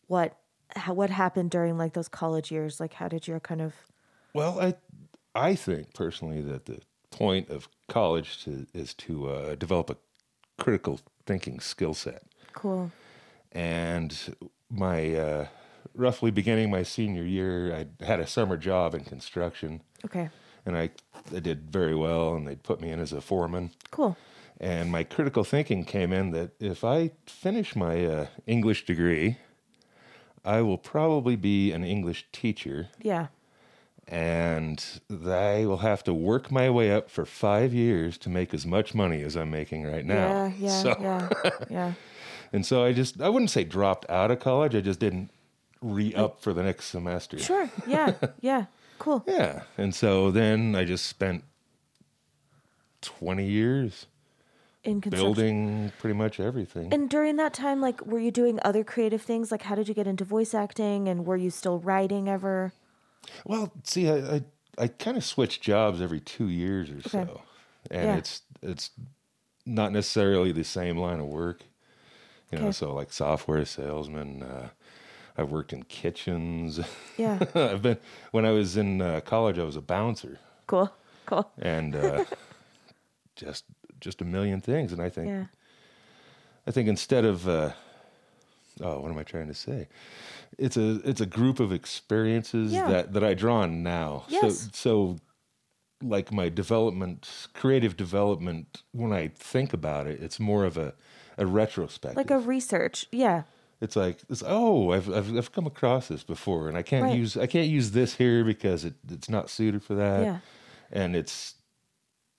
[0.07, 0.37] what
[0.75, 2.79] how, what happened during like those college years?
[2.79, 3.73] Like how did your kind of
[4.33, 4.75] Well, I
[5.33, 9.97] I think personally that the point of college to, is to uh, develop a
[10.57, 12.23] critical thinking skill set.
[12.53, 12.91] cool.
[13.51, 14.35] And
[14.69, 15.47] my uh,
[15.93, 20.29] roughly beginning my senior year, I had a summer job in construction, okay.
[20.65, 20.89] And I,
[21.33, 23.71] I did very well, and they'd put me in as a foreman.
[23.91, 24.17] cool.
[24.59, 29.37] And my critical thinking came in that if I finish my uh, English degree,
[30.45, 33.27] I will probably be an English teacher yeah
[34.07, 38.63] and I will have to work my way up for five years to make as
[38.65, 40.27] much money as I'm making right now.
[40.27, 41.29] yeah yeah So, yeah
[41.71, 41.93] yeah
[42.53, 44.75] And so I just, I wouldn't say dropped out of college.
[44.75, 45.31] I just didn't
[45.81, 47.39] re up for the next semester.
[47.39, 48.65] sure yeah yeah
[48.99, 49.63] cool Yeah.
[49.77, 51.43] And so then I just spent
[53.01, 54.05] 20 years
[54.85, 56.93] in construction building pretty much everything.
[56.93, 59.51] And during that time, like, were you doing other creative things?
[59.51, 61.07] Like, how did you get into voice acting?
[61.07, 62.71] And were you still writing ever?
[63.45, 64.41] Well, see, I I,
[64.77, 67.25] I kind of switch jobs every two years or Okay.
[67.25, 67.41] so,
[67.89, 68.17] and Yeah.
[68.17, 68.91] it's it's
[69.65, 71.63] not necessarily the same line of work.
[72.51, 74.43] You know, so like software salesman.
[74.43, 74.69] Uh,
[75.37, 76.79] I've worked in kitchens.
[77.17, 77.39] Yeah.
[77.55, 77.97] I've been
[78.31, 80.91] when I was in uh, college, I was a bouncer, cool.
[81.25, 81.51] Cool.
[81.57, 82.23] and uh,
[83.35, 83.65] just
[84.05, 84.93] just a million things.
[84.93, 85.45] And I think Yeah.
[86.67, 87.71] I think instead of uh,
[88.81, 89.87] oh, what am I trying to say?
[90.57, 92.87] It's a it's a group of experiences Yeah.
[92.87, 94.23] that that I draw on now.
[94.29, 94.59] Yes.
[94.59, 95.17] So so
[96.01, 98.83] like my development, creative development.
[98.91, 100.93] When I think about it, it's more of a
[101.37, 102.15] a retrospective.
[102.17, 103.07] Like a research.
[103.11, 103.43] Yeah.
[103.81, 107.19] it's like it's oh I've, I've I've come across this before, and I can't Right.
[107.23, 110.21] use I can't use this here because it it's not suited for that.
[110.23, 110.39] Yeah.
[111.01, 111.55] and it's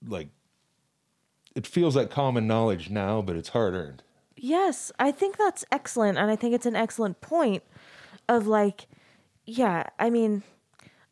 [0.07, 0.29] like
[1.57, 4.03] it feels like common knowledge now, but it's hard earned.
[4.35, 4.91] Yes.
[4.99, 6.17] I think that's excellent.
[6.19, 7.63] And I think it's an excellent point
[8.29, 8.85] of like,
[9.45, 10.43] yeah, I mean,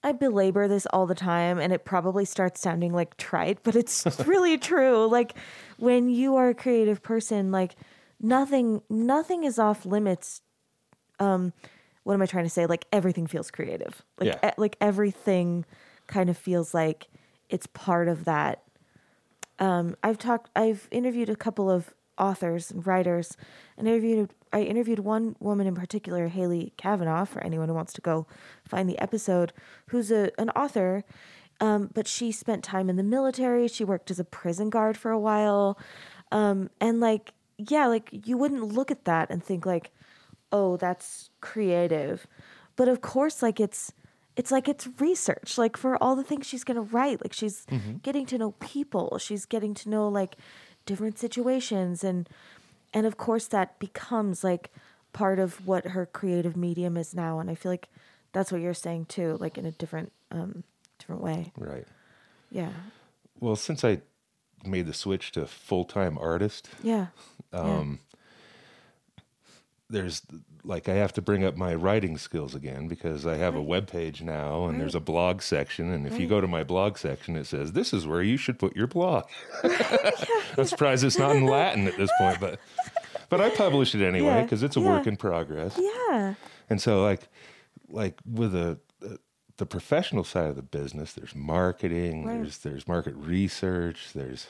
[0.04, 4.06] I belabor this all the time and it probably starts sounding like trite, but it's
[4.28, 5.08] really true.
[5.08, 5.34] Like
[5.78, 7.76] when you are a creative person, like
[8.22, 10.42] nothing nothing is off limits.
[11.20, 11.54] Um
[12.04, 12.68] what am I trying to say?
[12.68, 14.04] Like everything feels creative.
[14.20, 14.50] Like Yeah.
[14.52, 15.66] e- like everything
[16.06, 17.08] kind of feels like
[17.50, 18.62] it's part of that.
[19.60, 23.36] Um I've talked I've interviewed a couple of authors and writers.
[23.78, 28.02] And interviewed I interviewed one woman in particular, Haley Kavanaugh, for anyone who wants to
[28.02, 28.26] go
[28.66, 29.54] find the episode,
[29.88, 31.04] who's a an author.
[31.62, 33.68] Um, but she spent time in the military.
[33.68, 35.80] She worked as a prison guard for a while.
[36.32, 39.92] Um, and like, yeah, like you wouldn't look at that and think like,
[40.52, 42.28] oh, that's creative.
[42.76, 43.94] But of course, like it's
[44.36, 47.66] it's like it's research like for all the things she's going to write like she's
[48.04, 50.36] getting to know people she's getting to know like
[50.86, 52.30] different situations and
[52.94, 54.72] and of course that becomes like
[55.14, 57.88] part of what her creative medium is now and i feel like
[58.34, 60.64] that's what you're saying too like in a different um
[60.98, 61.52] different way.
[61.58, 61.86] Right.
[62.52, 62.72] yeah.
[63.40, 64.02] Well, since I
[64.66, 67.08] made the switch to full time artist, yeah.
[67.54, 68.00] um,
[69.90, 70.22] there's
[70.64, 73.88] like I have to bring up my writing skills again because I have a web
[73.88, 75.92] page now and there's a blog section.
[75.92, 78.58] And if you go to my blog section, it says, This is where you should
[78.58, 79.26] put your blog.
[80.58, 82.60] I'm surprised it's not in Latin at this point, but.
[83.28, 84.88] But I publish it anyway Yeah, because it's a yeah.
[84.88, 85.76] work in progress.
[85.80, 86.36] yeah
[86.70, 87.28] And so, like,
[87.90, 88.78] like with a,
[89.58, 92.36] the professional side of the business, there's marketing, Right.
[92.36, 94.48] there's there's market research, there's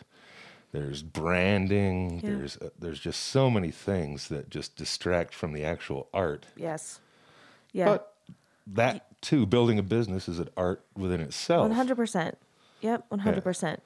[0.76, 2.30] there's branding, Yeah.
[2.32, 6.46] there's uh, there's just so many things that just distract from the actual art.
[6.56, 7.00] yes
[7.72, 8.14] yeah But
[8.68, 11.62] that too, building a business is an art within itself.
[11.62, 12.38] One hundred percent.
[12.82, 13.82] Yep, one hundred percent.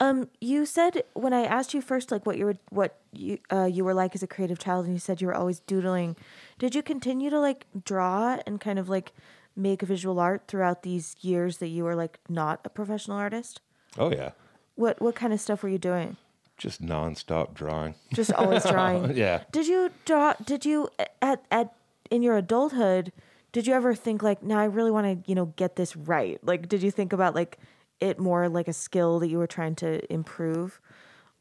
[0.00, 3.64] Um, you said when I asked you first, like what you were, what you uh,
[3.66, 6.16] you were like as a creative child, and you said you were always doodling.
[6.58, 9.12] Did you continue to like draw and kind of like
[9.56, 13.60] make visual art throughout these years that you were like not a professional artist?
[13.96, 14.30] Oh yeah,
[14.74, 16.16] What what kind of stuff were you doing?
[16.56, 17.94] Just nonstop drawing.
[18.12, 19.16] Just always drawing.
[19.16, 19.42] Yeah.
[19.52, 20.34] Did you draw?
[20.44, 20.88] Did you
[21.20, 21.74] at at
[22.10, 23.12] in your adulthood?
[23.52, 26.38] Did you ever think like, now I really want to you know get this right?
[26.42, 27.58] Like, did you think about like
[28.00, 30.80] it more like a skill that you were trying to improve,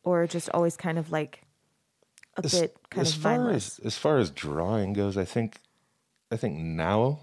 [0.03, 1.43] or just always kind of like
[2.37, 3.79] a as, bit kind as of far mindless?
[3.79, 5.59] as as far as drawing goes, I think
[6.31, 7.19] I think now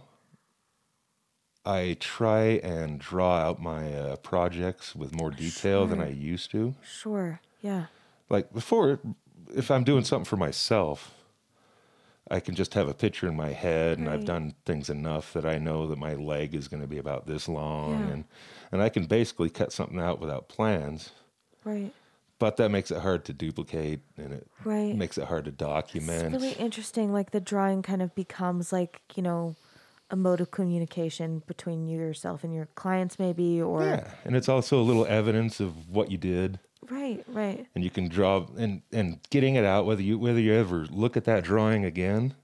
[1.64, 6.74] I try and draw out my uh, projects with more detail than I used to.
[6.82, 7.40] Sure.
[7.60, 7.86] Yeah.
[8.30, 8.98] Like before,
[9.54, 11.14] if I'm doing something for myself,
[12.30, 15.44] I can just have a picture in my head, and I've done things enough that
[15.44, 18.06] I know that my leg is going to be about this long, Yeah.
[18.12, 18.24] and
[18.72, 21.10] and I can basically cut something out without plans.
[21.64, 21.92] Right.
[22.38, 24.94] But that makes it hard to duplicate, and it Right.
[24.96, 26.32] makes it hard to document.
[26.34, 27.12] It's really interesting.
[27.12, 29.56] Like the drawing kind of becomes like you know
[30.10, 34.48] a mode of communication between you yourself and your clients, maybe, or Yeah, and it's
[34.48, 36.58] also a little evidence of what you did,
[36.90, 37.66] right, right.
[37.74, 39.86] and you can draw and and getting it out.
[39.86, 42.34] Whether you whether you ever look at that drawing again,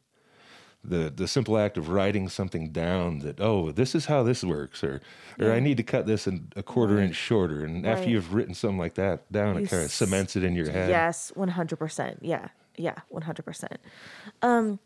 [0.85, 4.85] the the simple act of writing something down that oh this is how this works,
[4.85, 5.01] or
[5.41, 8.55] or I need to cut this in a quarter inch shorter, and after you've written
[8.55, 10.89] something like that down, You it kind of cements it in your head.
[10.89, 12.21] Yes, one hundred percent.
[12.23, 13.79] Yeah, yeah, one hundred percent.
[14.43, 14.79] Um,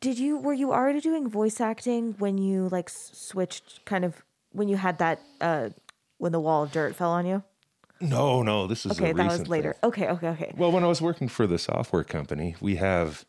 [0.00, 4.68] did you were you already doing voice acting when you like switched kind of when
[4.68, 5.70] you had that uh
[6.18, 7.42] when the wall of dirt fell on you?
[8.00, 9.72] No, no, this is Okay, that was later.
[9.72, 9.88] thing.
[9.88, 10.52] Okay, okay, okay.
[10.56, 13.24] Well, when I was working for the software company, we have.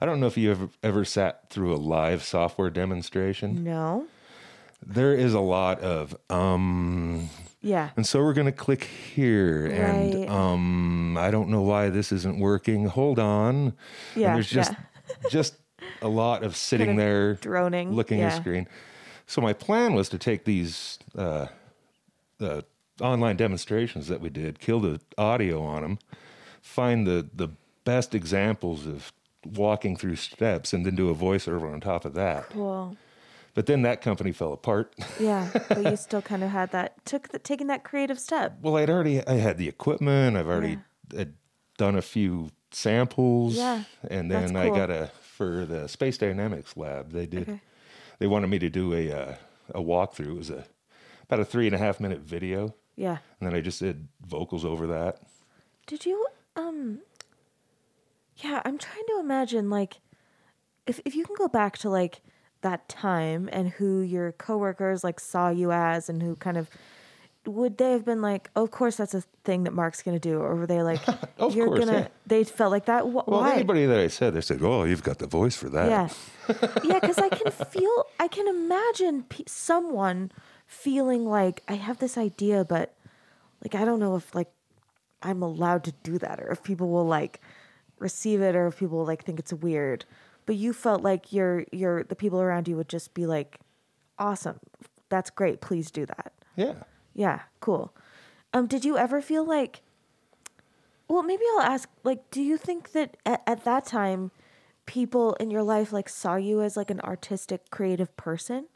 [0.00, 3.64] I don't know if you ever ever sat through a live software demonstration.
[3.64, 4.06] No.
[4.86, 7.28] There is a lot of um
[7.60, 7.90] Yeah.
[7.96, 12.38] and so we're going to click here and um I don't know why this isn't
[12.38, 12.86] working.
[12.86, 13.74] Hold on.
[14.16, 14.72] Yeah, And there's just
[15.30, 15.56] just
[16.02, 18.38] a lot of sitting there droning, looking at yeah.
[18.38, 18.68] a screen.
[19.26, 21.46] So my plan was to take these uh
[22.40, 22.62] uh
[23.00, 25.98] online demonstrations that we did, kill the audio on them,
[26.60, 27.48] find the the
[27.84, 29.12] best examples of
[29.44, 32.50] walking through steps and then do a voiceover on top of that.
[32.50, 32.96] Cool.
[33.54, 34.94] But then that company fell apart.
[35.18, 38.58] Yeah, but you still kind of had that took the, taking that creative step.
[38.62, 40.36] Well, I'd already I had the equipment.
[40.36, 40.78] I've already
[41.14, 41.34] had
[41.76, 43.56] done a few samples.
[43.56, 44.76] Yeah, and that's then I cool.
[44.76, 45.10] got a
[45.40, 47.12] for the Space Dynamics lab.
[47.12, 47.48] They did.
[47.48, 47.60] Okay.
[48.18, 49.34] They wanted me to do a uh,
[49.74, 50.26] a walkthrough.
[50.32, 50.66] It was a
[51.22, 53.16] about a three and a half minute video, Yeah.
[53.40, 55.22] and then I just did vocals over that.
[55.86, 56.26] Did you
[56.56, 56.98] um
[58.36, 60.00] Yeah, I'm trying to imagine like
[60.86, 62.20] if if you can go back to like
[62.60, 66.68] that time and who your coworkers like saw you as and who kind of
[67.50, 70.40] would they have been like, oh, of course that's a thing that Mark's gonna do,
[70.40, 71.00] or were they like,
[71.38, 71.98] Of you're course, gonna?
[72.00, 72.08] yeah.
[72.26, 73.02] They felt like that.
[73.02, 73.54] Wh- Well, why?
[73.54, 76.08] anybody that I said, they said, "Oh, you've got the voice for that." Yeah,
[76.84, 80.30] yeah, because I can feel, I can imagine pe- someone
[80.66, 82.94] feeling like I have this idea, but
[83.62, 84.50] like I don't know if like
[85.22, 87.40] I'm allowed to do that, or if people will like
[87.98, 90.04] receive it, or if people will like think it's weird.
[90.46, 93.58] But you felt like your your the people around you would just be like,
[94.18, 94.58] awesome,
[95.08, 96.32] that's great, please do that.
[96.56, 96.74] yeah.
[97.14, 97.92] Yeah, cool.
[98.52, 99.82] Um, did you ever feel like
[101.08, 104.30] Well, maybe I'll ask like do you think that at, at that time
[104.86, 108.66] people in your life like saw you as like an artistic creative person?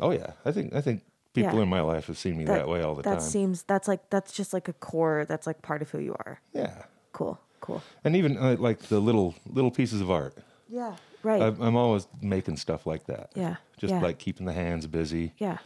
[0.00, 1.62] Oh yeah, I think I think people Yeah.
[1.62, 3.18] in my life have seen me that, way all the that time.
[3.18, 6.12] That seems that's like that's just like a core that's like part of who you
[6.26, 6.40] are.
[6.52, 7.38] yeah, Cool.
[7.60, 7.82] Cool.
[8.04, 10.36] and even uh, like the little little pieces of art.
[10.68, 10.96] Yeah.
[11.22, 11.40] Right.
[11.40, 13.30] I'm, I'm always making stuff like that.
[13.34, 14.00] Yeah, just yeah.
[14.00, 15.32] like keeping the hands busy.
[15.38, 15.58] yeah.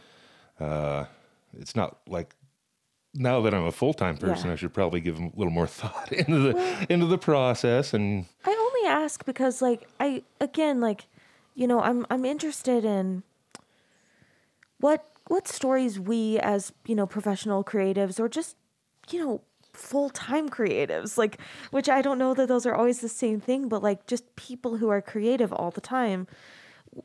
[0.59, 1.05] Uh,
[1.57, 2.35] it's not like
[3.13, 4.53] now that I'm a full time person, Yeah.
[4.53, 7.93] I should probably give a little more thought into the into the process.
[7.93, 11.05] And I only ask because like I again like
[11.55, 13.23] you know I'm I'm interested in
[14.79, 18.55] what what stories we as you know professional creatives or just
[19.11, 19.41] you know
[19.73, 21.39] full-time creatives like
[21.71, 24.77] which I don't know that those are always the same thing but like just people
[24.77, 26.27] who are creative all the time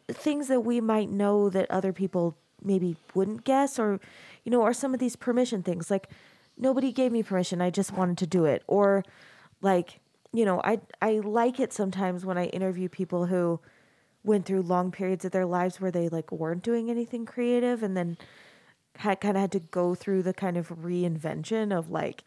[0.09, 4.01] things that we might know that other people maybe wouldn't guess or
[4.45, 5.91] you know or some of these permission things.
[5.91, 6.09] Like
[6.57, 7.61] nobody gave me permission.
[7.61, 8.63] I just wanted to do it.
[8.67, 9.05] Or
[9.61, 10.01] like
[10.33, 13.61] you know i i like it sometimes when i interview people who
[14.25, 17.97] went through long periods of their lives where they like weren't doing anything creative and
[17.97, 18.19] then
[18.97, 22.25] had kind of had to go through the kind of reinvention of like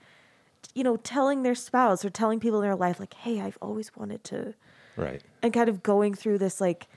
[0.73, 3.93] you know telling their spouse or telling people in their life like hey i've always
[3.97, 4.53] wanted to
[4.95, 6.87] right, and kind of going through this like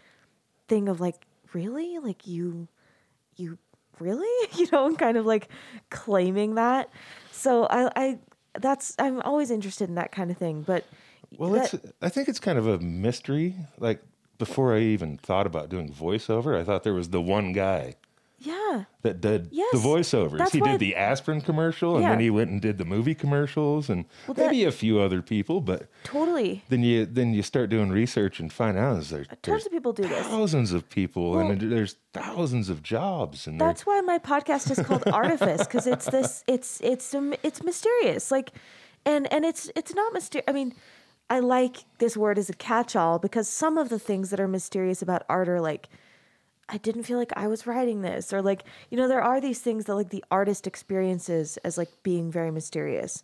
[0.68, 1.98] thing of like really?
[1.98, 2.68] Like you
[3.40, 3.59] you
[3.98, 5.48] really you know and kind of like
[5.90, 6.88] claiming that
[7.33, 8.18] so i i
[8.59, 10.85] that's i'm always interested in that kind of thing but
[11.38, 13.55] well, that- it's I think it's kind of a mystery.
[13.79, 14.03] Like
[14.38, 17.94] before I even thought about doing voiceover, I thought there was the one guy
[18.42, 20.38] yeah that did Yes, the voiceovers.
[20.38, 22.11] that's he did the aspirin commercial, and Yeah.
[22.11, 25.20] then he went and did the movie commercials, and Well, that- maybe a few other
[25.22, 25.61] people.
[25.61, 29.66] But totally then you then you start doing research and find out is there, tons
[29.66, 33.85] of people do this thousands of people, Well- and there's thousands of jobs, and that's
[33.87, 38.50] why my podcast is called artifice because it's this it's it's um, it's mysterious like
[39.05, 40.74] and and it's it's not mysterious i mean
[41.31, 45.00] i like this word as a catch-all because some of the things that are mysterious
[45.03, 45.88] about art are like
[46.70, 49.61] i didn't feel like i was writing this or like you know there are these
[49.61, 53.22] things that like the artist experiences as like being very mysterious.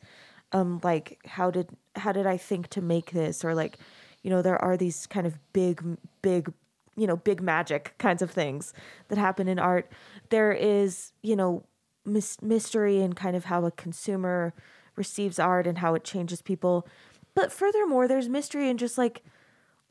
[0.53, 3.45] Um like how did how did i think to make this?
[3.45, 3.79] Or like
[4.23, 5.83] you know there are these kind of big
[6.23, 6.53] big
[6.97, 8.73] you know big magic kinds of things
[9.09, 9.91] that happen in art.
[10.31, 11.65] There is you know
[12.05, 14.55] mys- mystery in kind of how a consumer
[14.95, 16.87] receives art and how it changes people.
[17.35, 19.23] But furthermore there's mystery in just like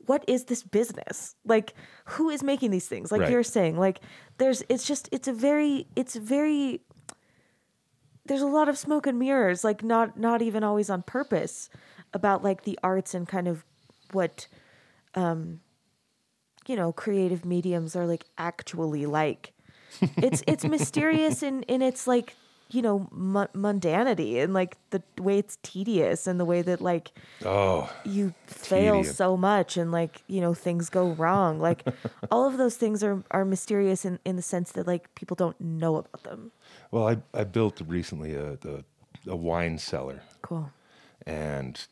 [0.06, 1.34] what is this business?
[1.44, 1.74] Like
[2.06, 3.12] who is making these things?
[3.12, 3.30] Like Right.
[3.30, 4.00] you're saying like
[4.38, 6.80] there's it's just it's a very it's very
[8.26, 11.68] there's a lot of smoke and mirrors like not not even always on purpose
[12.12, 13.64] about like the arts and kind of
[14.12, 14.46] what
[15.14, 15.60] um
[16.66, 19.52] you know creative mediums are like actually like.
[20.16, 22.34] It's it's mysterious in in its like
[22.70, 27.12] you know mu- mundanity and like the way it's tedious and the way that like
[27.44, 29.16] oh you fail Tedious.
[29.16, 31.84] so much and like you know things go wrong like
[32.30, 35.60] all of those things are are mysterious in in the sense that like people don't
[35.60, 36.50] know about them
[36.90, 38.84] well, I I built recently a a,
[39.28, 40.70] a wine cellar, cool
[41.26, 41.86] and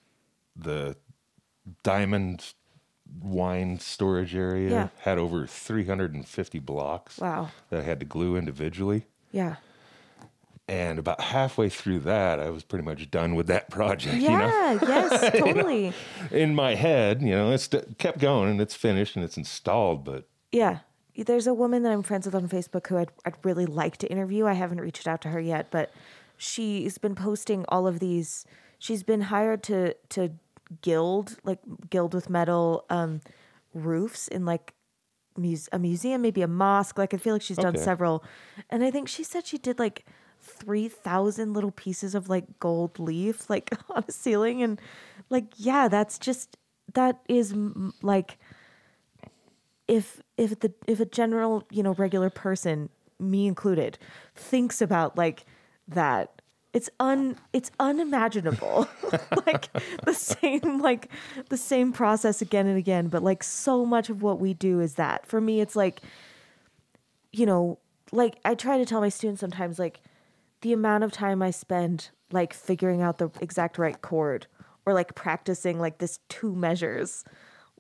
[0.57, 0.97] the
[1.83, 2.55] diamond
[3.21, 4.89] wine storage area Yeah.
[5.01, 7.51] had over 350 blocks Wow.
[7.71, 9.07] that I had to glue individually.
[9.31, 9.57] yeah
[10.67, 14.17] And about halfway through that, I was pretty much done with that project.
[14.17, 15.93] You know, yeah yes totally
[16.31, 20.27] in my head, you know, it's kept going and it's finished and it's installed, but
[20.53, 20.79] Yeah.
[21.17, 24.11] There's a woman that I'm friends with on Facebook who I'd, I'd really like to
[24.11, 24.47] interview.
[24.47, 25.93] I haven't reached out to her yet, but
[26.37, 28.45] she's been posting all of these.
[28.81, 30.33] She's been hired to to
[30.83, 33.21] gild, like gild with metal um,
[33.75, 34.75] roofs in like
[35.37, 36.99] muse- a museum, maybe a mosque.
[36.99, 37.85] Like I feel like she's done Okay.
[37.85, 38.25] several.
[38.71, 40.05] And I think she said she did like
[40.45, 44.63] 3,000 little pieces of like gold leaf like on a ceiling.
[44.63, 44.81] And
[45.31, 46.57] like, yeah, that's just,
[46.93, 47.55] that is
[48.03, 48.39] like,
[49.89, 53.99] if if the if a general you know regular person me included
[54.35, 55.45] thinks about like
[55.87, 56.41] that
[56.73, 58.89] it's un it's unimaginable
[59.47, 59.69] like
[60.05, 61.11] the same like
[61.51, 64.95] the same process again and again but like so much of what we do is
[64.95, 66.01] that for me it's like
[67.33, 67.79] you know
[68.11, 70.01] like i try to tell my students sometimes like
[70.65, 74.47] the amount of time i spend like figuring out the exact right chord
[74.87, 77.23] or like practicing like this two measures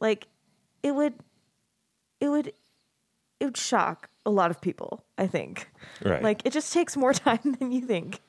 [0.00, 0.26] like
[0.82, 1.14] it would
[2.20, 2.48] it would
[3.40, 5.70] it would shock a lot of people i think
[6.04, 6.22] Right.
[6.22, 8.20] like it just takes more time than you think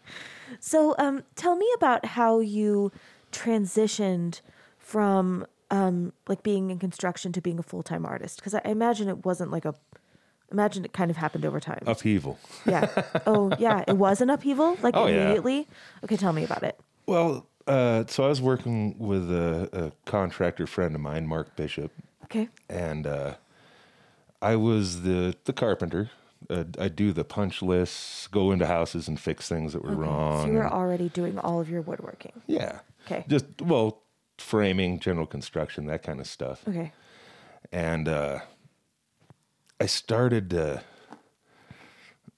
[0.62, 2.92] so um tell me about how you
[3.34, 4.40] transitioned
[4.78, 9.26] from um like being in construction to being a full-time artist because I imagine it
[9.26, 9.74] wasn't like a
[10.52, 12.38] imagine it kind of happened over time upheaval.
[12.66, 12.88] yeah
[13.26, 15.16] oh yeah it was an upheaval like Oh, yeah.
[15.24, 15.68] immediately
[16.04, 20.68] okay tell me about it Well, uh, so I was working with a, a contractor
[20.68, 21.92] friend of mine, Mark Bishop,
[22.26, 22.48] Okay.
[22.70, 23.36] and uh,
[24.42, 26.12] I was the the carpenter.
[26.48, 30.44] Uh, I do the punch lists, go into houses and fix things that were wrong.
[30.46, 32.34] So you were already doing all of your woodworking.
[32.46, 32.80] yeah.
[33.08, 33.26] Okay.
[33.28, 34.04] Just well,
[34.38, 36.62] framing, general construction, that kind of stuff.
[36.68, 36.92] Okay.
[37.72, 38.40] and uh,
[39.80, 40.80] I started uh,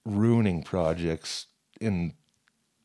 [0.05, 1.47] ruining projects
[1.79, 2.13] in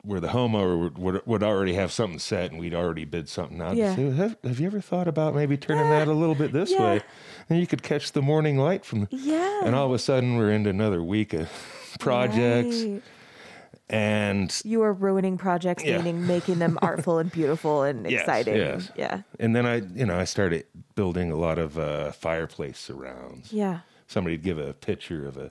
[0.04, 3.60] where the homeowner would, would, would already have something set and we'd already bid something
[3.62, 3.76] out.
[3.76, 3.94] Yeah.
[3.94, 6.82] Say, have, have you ever thought about maybe turning that a little bit this Yeah.
[6.82, 7.00] way?
[7.48, 9.06] And you could catch the morning light from.
[9.10, 9.60] Yeah.
[9.64, 11.48] And all of a sudden, we're into another week of
[12.00, 13.02] projects, Right.
[13.88, 15.98] and You were ruining projects, Yeah.
[15.98, 18.56] meaning making them artful and beautiful and Yes, exciting.
[18.56, 18.90] yes.
[18.96, 19.22] Yeah.
[19.38, 20.64] and then I, you know, I started
[20.96, 23.52] building a lot of uh, fireplace surrounds.
[23.52, 23.80] Yeah.
[24.12, 25.50] Somebody'd give a picture of a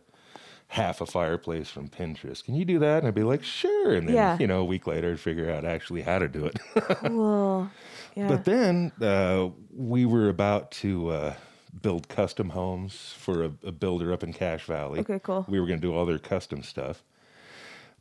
[0.67, 2.45] half a fireplace from Pinterest.
[2.45, 2.99] Can you do that?
[2.99, 3.93] And I'd be like, sure.
[3.93, 4.37] And then, Yeah.
[4.39, 6.57] you know, a week later, I'd figure out actually how to do it.
[7.05, 7.69] Cool.
[8.15, 8.27] Yeah.
[8.27, 11.33] but then uh, we were about to uh,
[11.81, 14.99] build custom homes for a, a builder up in Cache Valley.
[15.01, 15.45] Okay, cool.
[15.49, 17.03] We were going to do all their custom stuff.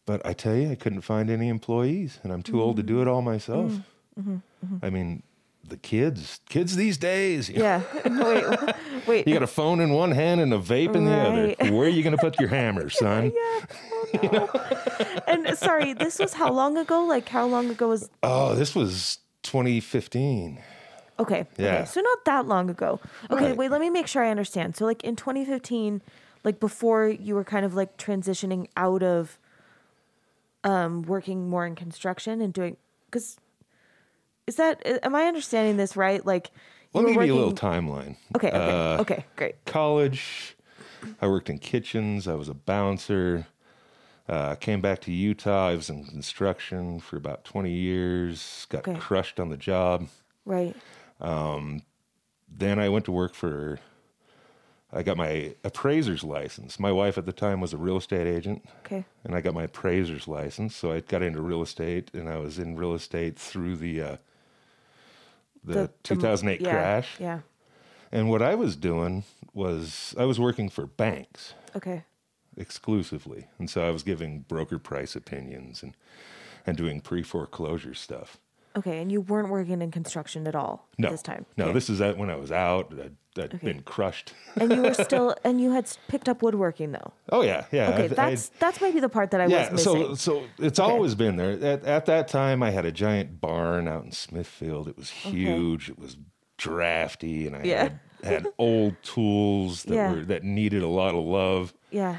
[0.06, 3.00] But I tell you, I couldn't find any employees, and I'm too old to do
[3.02, 3.72] it all myself.
[4.18, 4.76] Mm-hmm.
[4.82, 5.22] I mean,
[5.68, 7.82] the kids, kids these days, yeah.
[8.04, 8.74] wait.
[9.06, 9.26] Wait.
[9.26, 11.72] you got a phone in one hand and a vape in the other.
[11.74, 13.32] Where are you going to put your hammer, son?
[13.34, 13.60] yeah.
[13.92, 14.48] Oh, no.
[15.28, 17.04] and sorry, this was how long ago?
[17.04, 20.58] Like how long ago was Oh, this was 2015.
[21.18, 21.46] Okay.
[21.58, 21.74] Yeah.
[21.76, 21.84] Okay.
[21.84, 22.98] So not that long ago.
[23.30, 23.56] Okay, Right.
[23.56, 24.76] wait, let me make sure I understand.
[24.76, 26.00] So like in 2015,
[26.44, 29.38] like before you were kind of like transitioning out of
[30.64, 32.76] um working more in construction and doing
[33.10, 33.38] cuz
[34.46, 36.24] is that am I understanding this right?
[36.24, 36.50] Like
[36.92, 38.16] Let me give you a little timeline.
[38.36, 38.58] Okay, okay.
[38.96, 39.64] Uh, okay, great.
[39.64, 40.56] college,
[41.20, 42.26] I worked in kitchens.
[42.26, 43.46] I was a bouncer.
[44.28, 45.68] Uh, came back to Utah.
[45.68, 48.66] I was in construction for about 20 years.
[48.68, 48.98] Got Okay.
[48.98, 50.08] crushed on the job.
[50.44, 50.74] Right.
[51.20, 51.82] Um,
[52.52, 53.78] Then I went to work for.
[54.92, 56.80] I got my appraiser's license.
[56.80, 59.04] My wife at the time was a real estate agent, Okay.
[59.22, 60.74] and I got my appraiser's license.
[60.74, 64.16] So I got into real estate, and I was in real estate through the uh,
[65.64, 67.16] the, 2008 yeah, crash.
[67.18, 67.40] Yeah.
[68.12, 72.04] And what I was doing was I was working for banks Okay.
[72.56, 75.96] exclusively, and so I was giving broker price opinions and
[76.66, 78.38] and doing pre foreclosure stuff.
[78.76, 81.46] Okay, and you weren't working in construction at all No, this time.
[81.56, 81.72] no, Okay.
[81.74, 82.92] this is when I was out.
[82.92, 84.32] I'd, I'd been crushed.
[84.56, 87.12] and you were still and you had picked up woodworking though.
[87.30, 87.90] Oh yeah, yeah.
[87.90, 90.14] Okay, I'd- that's that's maybe the part that I yeah, was missing.
[90.16, 91.52] so so it's always been there.
[91.52, 94.88] At, at that time, I had a giant barn out in Smithfield.
[94.88, 95.88] It was huge.
[95.88, 96.16] It was
[96.58, 97.82] drafty, and I Yeah.
[97.82, 100.12] had, had old tools that Yeah.
[100.12, 101.72] were that needed a lot of love.
[101.90, 102.18] yeah.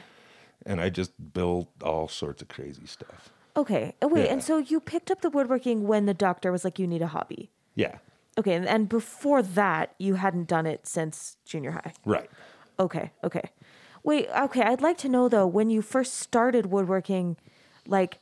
[0.64, 3.32] And I just built all sorts of crazy stuff.
[3.58, 3.96] Okay.
[4.00, 6.86] Oh, wait, and so you picked up the woodworking when the doctor was like, "You
[6.86, 7.98] need a hobby." Yeah,
[8.38, 11.94] Okay, and, and before that, you hadn't done it since junior high.
[12.06, 12.30] right.
[12.80, 13.12] Okay.
[13.24, 13.50] Okay.
[14.04, 14.28] Wait.
[14.36, 14.62] Okay.
[14.64, 17.38] I'd like to know though when you first started woodworking,
[17.86, 18.18] like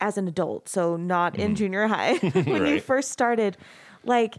[0.00, 2.14] as an adult, so not in junior high.
[2.18, 2.78] when you Mm-hmm.
[2.78, 3.56] First started,
[4.04, 4.36] like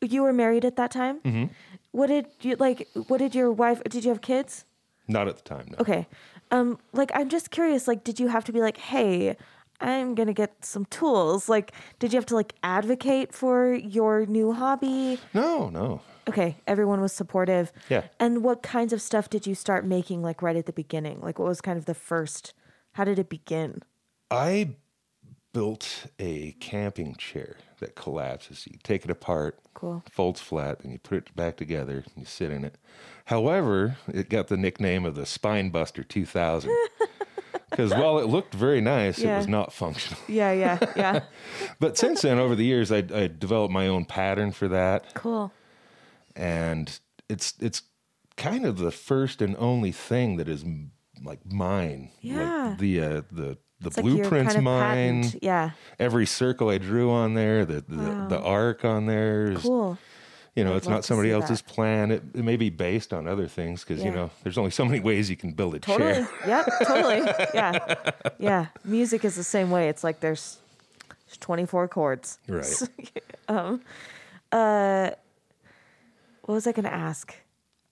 [0.00, 1.18] you were married at that time.
[1.20, 1.46] Mm-hmm.
[1.92, 2.86] What did you like?
[3.08, 3.82] What did your wife?
[3.84, 4.64] Did you have kids?
[5.08, 5.66] Not at the time.
[5.70, 5.78] No.
[5.80, 6.06] Okay.
[6.52, 9.36] Um, like I'm just curious, like, did you have to be like, hey,
[9.82, 11.48] I'm gonna get some tools?
[11.48, 15.18] Like, did you have to like advocate for your new hobby?
[15.34, 16.00] No, no.
[16.28, 17.72] Okay, everyone was supportive.
[17.88, 18.04] Yeah.
[18.20, 21.20] And what kinds of stuff did you start making like right at the beginning?
[21.20, 22.54] Like what was kind of the first
[22.92, 23.80] how did it begin?
[24.30, 24.76] I
[25.52, 28.66] built a camping chair that collapses.
[28.70, 30.02] You take it apart, Cool.
[30.10, 32.76] folds flat, and you put it back together and you sit in it.
[33.26, 36.70] However, it got the nickname of the Spine Buster 2000
[37.72, 40.20] because while it looked very nice, it was not functional.
[40.28, 41.20] Yeah, yeah, yeah.
[41.80, 45.52] But since then, over the years, I, I developed my own pattern for that, cool.
[46.36, 46.98] and
[47.28, 47.82] it's it's
[48.36, 50.92] kind of the first and only thing that is m-
[51.24, 52.10] like mine.
[52.20, 52.68] Yeah.
[52.68, 55.22] Like the uh, the the It's like blueprints kind of mine.
[55.24, 55.42] patent.
[55.42, 55.70] Yeah.
[55.98, 59.98] every circle I drew on there, the the, the arc on there is, Cool.
[60.54, 61.72] You know, I'd it's not somebody else's that.
[61.72, 62.10] plan.
[62.10, 64.10] It, it may be based on other things because Yeah.
[64.10, 66.12] you know, there's only so many ways you can build a Totally.
[66.12, 66.28] chair.
[66.46, 67.20] Yep, totally.
[67.54, 67.94] Yeah.
[68.38, 68.66] Yeah.
[68.84, 69.88] Music is the same way.
[69.88, 70.58] It's like there's
[71.26, 72.38] there's 24 chords.
[72.48, 72.82] Right.
[73.48, 73.80] um,
[74.50, 75.10] uh,
[76.42, 77.34] What was I going to ask?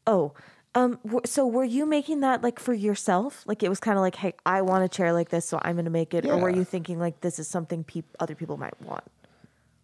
[0.07, 0.33] Oh,
[0.75, 3.43] um, so were you making that like for yourself?
[3.47, 5.75] Like it was kind of like, hey, I want a chair like this, so I'm
[5.77, 6.27] going to make it.
[6.27, 9.05] Or were you thinking like this is something peop- other people might want?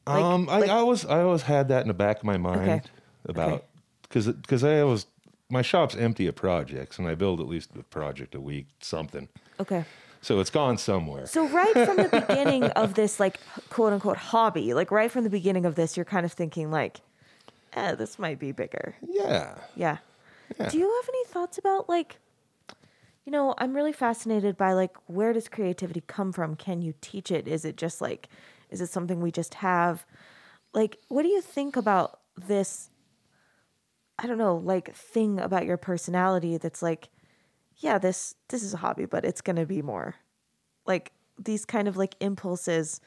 [0.06, 2.36] Like- um, I, like- I always I always had that in the back of my
[2.36, 2.80] mind Okay.
[3.26, 3.64] about
[4.02, 5.06] because because I always
[5.50, 9.28] my shop's empty of projects and I build at least a project a week something.
[9.60, 9.84] Okay.
[10.22, 11.26] So it's gone somewhere.
[11.26, 13.38] So right from the beginning of this like
[13.70, 17.00] quote unquote hobby, like right from the beginning of this, you're kind of thinking like,
[17.74, 18.94] eh, this might be bigger.
[19.08, 19.54] yeah.
[19.74, 19.98] Yeah.
[20.58, 20.68] Yeah.
[20.68, 22.18] Do you have any thoughts about like
[23.24, 26.54] you know, I'm really fascinated by like where does creativity come from?
[26.54, 27.48] Can you teach it?
[27.48, 28.28] Is it just like
[28.70, 30.06] is it something we just have?
[30.72, 32.90] Like what do you think about this
[34.18, 37.10] I don't know, like thing about your personality that's like
[37.78, 40.14] yeah, this this is a hobby, but it's going to be more.
[40.86, 43.00] Like these kind of like impulses.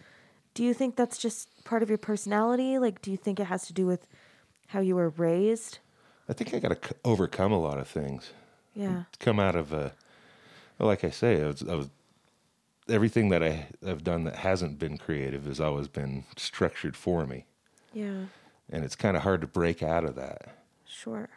[0.54, 2.78] Do you think that's just part of your personality?
[2.78, 4.08] Like do you think it has to do with
[4.68, 5.80] how you were raised?
[6.28, 8.32] I think I got to c- overcome a lot of things.
[8.76, 9.04] Yeah.
[9.20, 9.94] Come out of a,
[10.78, 11.90] well, like I say, I was, I was
[12.90, 17.46] everything that I have done that hasn't been creative has always been structured for me,
[17.94, 18.26] Yeah.
[18.70, 20.56] and it's kind of hard to break out of that.
[20.86, 21.30] Sure.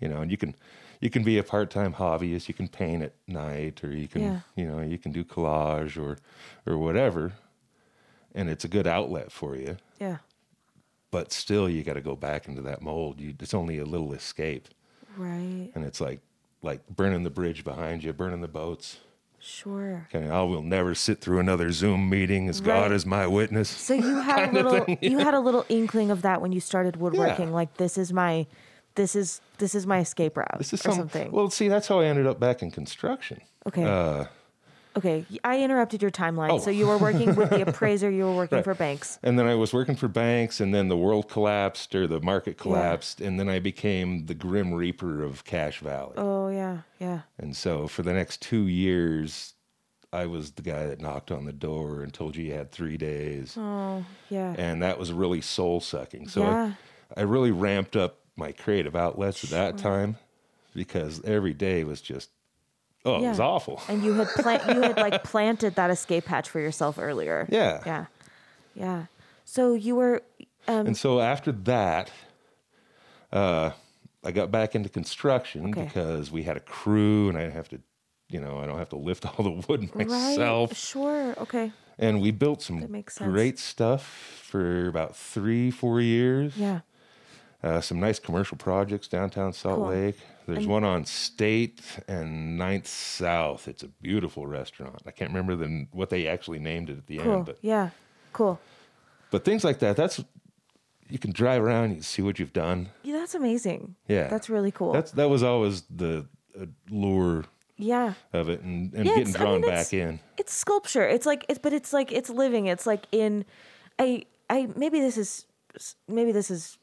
[0.00, 0.54] You know, and you can
[1.00, 4.40] you can be a part-time hobbyist, you can paint at night or you can, Yeah.
[4.56, 6.18] you know, you can do collage or
[6.66, 7.32] or whatever.
[8.34, 10.18] And it's a good outlet for you, Yeah.
[11.10, 13.20] but still you got to go back into that mold.
[13.20, 14.68] You, it's only a little escape.
[15.16, 15.70] Right.
[15.74, 16.20] And it's like
[16.62, 18.98] like burning the bridge behind you, burning the boats.
[19.44, 20.08] Sure.
[20.14, 22.66] Okay, I will never sit through another Zoom meeting as Right.
[22.66, 23.68] God is my witness.
[23.68, 26.96] So you had a little you had a little inkling of that when you started
[26.96, 27.48] woodworking.
[27.48, 27.54] Yeah.
[27.54, 28.46] Like this is my
[28.94, 31.30] this is this is my escape route This is or some, something.
[31.30, 33.40] Well, see, that's how I ended up back in construction.
[33.66, 33.84] okay.
[33.84, 34.24] Uh,
[34.96, 35.24] okay.
[35.42, 36.50] I interrupted your timeline.
[36.50, 36.58] Oh.
[36.58, 38.64] So you were working with the appraiser, you were working Right.
[38.64, 39.18] for banks.
[39.22, 42.58] and then I was working for banks, and then the world collapsed or the market
[42.58, 46.14] collapsed, and then I became the grim reaper of Cache Valley.
[46.16, 47.20] Oh yeah, yeah.
[47.38, 49.54] And so for the next two years,
[50.12, 52.96] I was the guy that knocked on the door and told you you had three
[52.96, 53.56] days.
[53.58, 54.54] Oh yeah.
[54.56, 56.28] And that was really soul sucking.
[56.28, 56.72] So Yeah.
[57.16, 60.16] I, I really ramped up my creative outlets at that time
[60.74, 62.30] because every day was just,
[63.04, 63.80] oh, it was awful.
[63.88, 67.46] And you had plant you had like planted that escape hatch for yourself earlier.
[67.50, 67.80] Yeah.
[67.86, 68.06] Yeah.
[68.74, 69.06] Yeah.
[69.44, 70.22] So you were
[70.68, 72.10] um And so after that,
[73.32, 73.70] uh,
[74.24, 75.84] I got back into construction Okay.
[75.84, 77.80] because we had a crew and I have to,
[78.28, 80.70] you know, I don't have to lift all the wood myself.
[80.70, 80.76] right.
[80.76, 81.34] Sure.
[81.38, 81.72] Okay.
[81.98, 83.30] And we built some That makes sense.
[83.30, 84.02] great stuff
[84.42, 86.56] for about three, four years.
[86.56, 86.80] Yeah.
[87.64, 89.88] Uh, some nice commercial projects downtown Salt Cool.
[89.88, 90.18] Lake.
[90.46, 93.66] There's one on State and Ninth South.
[93.66, 95.00] It's a beautiful restaurant.
[95.06, 97.32] I can't remember the, what they actually named it at the Cool.
[97.32, 97.90] end, but yeah.
[98.34, 98.60] Cool.
[99.30, 99.96] but things like that.
[99.96, 100.22] That's
[101.08, 102.90] you can drive around, you see what you've done.
[103.02, 103.94] Yeah, that's amazing.
[104.08, 104.92] Yeah, That's really cool.
[104.92, 106.26] That's that was always the
[106.60, 107.44] uh, lure
[107.78, 108.14] yeah.
[108.34, 110.20] of it, and, and Yeah, getting it's- I drawn mean, back in.
[110.36, 111.06] It's sculpture.
[111.08, 112.66] It's like it's but it's like it's living.
[112.66, 113.46] It's like in
[113.98, 115.46] I I maybe this is
[116.08, 116.76] maybe this is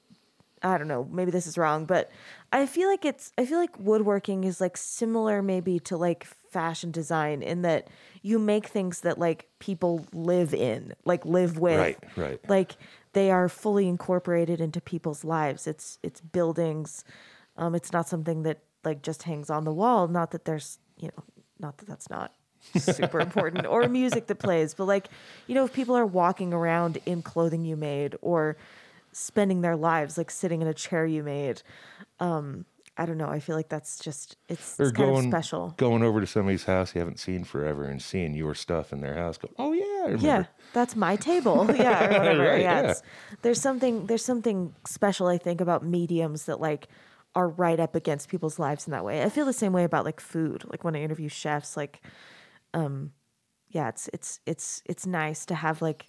[0.63, 2.11] I don't know, maybe this is wrong, but
[2.51, 6.91] I feel like it's I feel like woodworking is like similar maybe to like fashion
[6.91, 7.87] design in that
[8.21, 11.79] you make things that like people live in, like live with.
[11.79, 12.49] Right, right.
[12.49, 12.73] Like
[13.13, 15.65] they are fully incorporated into people's lives.
[15.65, 17.03] It's it's buildings.
[17.57, 21.07] Um it's not something that like just hangs on the wall, not that there's, you
[21.07, 21.23] know,
[21.59, 22.33] not that that's not
[22.77, 25.07] super important or music that plays, but like,
[25.47, 28.57] you know, if people are walking around in clothing you made or
[29.13, 31.61] spending their lives like sitting in a chair you made,
[32.19, 32.65] um,
[32.97, 33.29] I don't know.
[33.29, 35.73] I feel like that's just it's, it's kind going of special.
[35.77, 39.15] going over to somebody's house you haven't seen forever and seeing your stuff in their
[39.15, 39.37] house.
[39.37, 40.17] Go, oh yeah.
[40.19, 40.43] Yeah,
[40.73, 41.67] that's my table.
[41.75, 42.43] yeah, or whatever.
[42.43, 42.93] Right, yeah, yeah.
[43.41, 46.89] There's something there's something special I think about mediums that like
[47.33, 49.23] are right up against people's lives in that way.
[49.23, 50.63] I feel the same way about like food.
[50.69, 52.01] Like when I interview chefs, like,
[52.73, 53.11] um,
[53.69, 56.07] yeah, it's it's it's it's nice to have like,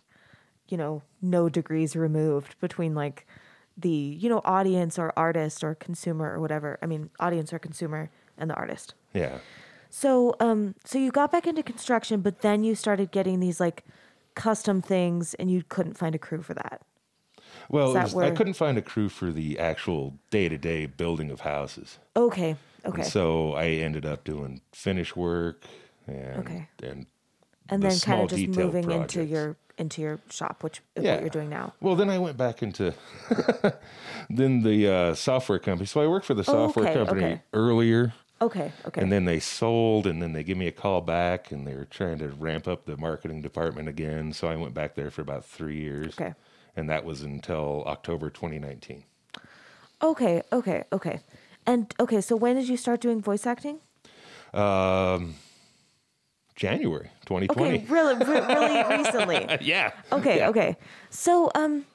[0.68, 3.26] you know, no degrees removed between like
[3.76, 6.78] the you know audience or artist or consumer or whatever.
[6.82, 8.94] I mean, audience or consumer and the artist.
[9.14, 9.38] Yeah.
[9.90, 13.84] So, um, so you got back into construction, but then you started getting these like
[14.34, 16.80] custom things, and you couldn't find a crew for that.
[17.68, 21.30] Well, that was- I couldn't find a crew for the actual day to day building
[21.30, 21.98] of houses.
[22.16, 25.64] Okay, And okay, so I ended up doing finish work
[26.06, 26.68] and Okay.
[26.82, 27.06] and
[27.68, 31.14] and the then kind of just moving into your into your shop, which is Yeah.
[31.14, 31.72] what you're doing now.
[31.80, 32.92] Well, then I went back into
[34.30, 35.86] then the uh, software company.
[35.86, 37.42] So I worked for the software Oh, okay, company okay.
[37.54, 41.52] earlier, Okay, okay, and then they sold, and then they give me a call back,
[41.52, 44.32] and they were trying to ramp up the marketing department again.
[44.32, 46.34] So I went back there for about three years, okay,
[46.76, 49.04] and that was until October 2019.
[50.02, 51.20] okay, okay, okay.
[51.64, 53.78] And okay, so when did you start doing voice acting?
[54.52, 55.36] Um,
[56.56, 57.76] January 2020.
[57.78, 59.58] Okay, really, really recently.
[59.62, 59.92] yeah.
[60.12, 60.48] Okay, Yeah.
[60.50, 60.76] okay.
[61.10, 61.86] So, um,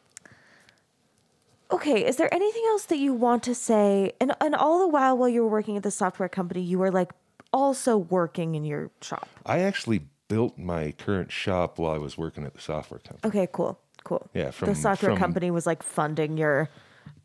[1.72, 4.14] okay, is there anything else that you want to say?
[4.20, 6.92] And and all the while while you were working at the software company, you were
[6.92, 7.12] like
[7.54, 9.28] also working in your shop.
[9.46, 13.30] I actually built my current shop while I was working at the software company.
[13.30, 14.28] Okay, cool, cool.
[14.34, 16.70] Yeah, from- the software from- company was like funding your,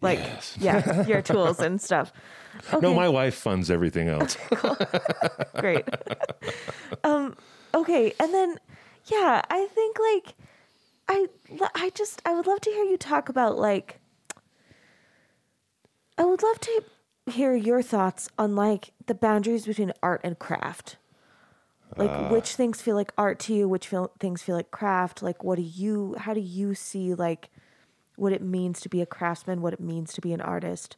[0.03, 0.57] like, Yes.
[0.61, 2.13] yeah, your tools and stuff.
[2.73, 4.37] Okay, No, my wife funds everything else.
[5.57, 5.89] great.
[7.05, 7.35] um,
[7.75, 8.59] okay, and then,
[9.07, 10.35] yeah, I think like,
[11.09, 11.27] I,
[11.75, 14.01] I just, I would love to hear you talk about like,
[16.19, 16.85] I would love to
[17.31, 20.97] hear your thoughts on like the boundaries between art and craft.
[21.97, 22.29] Like Uh.
[22.29, 25.23] which things feel like art to you, which feel, things feel like craft.
[25.23, 27.51] Like what do you, how do you see like
[28.17, 30.97] what it means to be a craftsman, what it means to be an artist,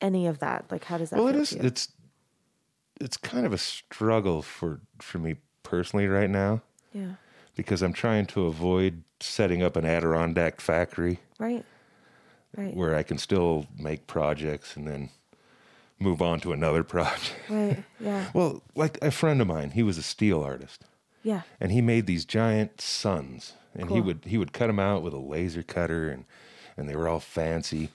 [0.00, 0.64] any of that?
[0.70, 1.18] Like how does that?
[1.18, 1.52] well, it is.
[1.52, 1.88] It's
[3.00, 6.62] it's kind of a struggle for for me personally right now
[6.92, 7.12] yeah.
[7.54, 11.64] because I'm trying to avoid setting up an Adirondack factory Right.
[12.56, 12.74] Right.
[12.74, 15.10] where I can still make projects and then
[16.00, 17.34] move on to another project.
[17.48, 17.84] Right.
[18.00, 18.30] Yeah.
[18.32, 20.84] Well, like a friend of mine, he was a steel artist.
[21.24, 21.42] Yeah.
[21.60, 25.14] and he made these giant suns and he would he would cut them out with
[25.14, 26.24] a laser cutter and
[26.76, 27.90] and they were all fancy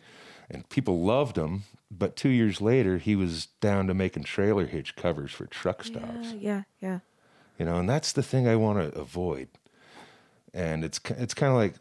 [0.49, 4.95] and people loved them but 2 years later he was down to making trailer hitch
[4.95, 6.33] covers for truck stops Yeah.
[6.39, 6.61] Yeah.
[6.81, 6.99] Yeah.
[7.59, 9.47] you know and that's the thing I want to avoid
[10.53, 11.75] and it's it's kind of like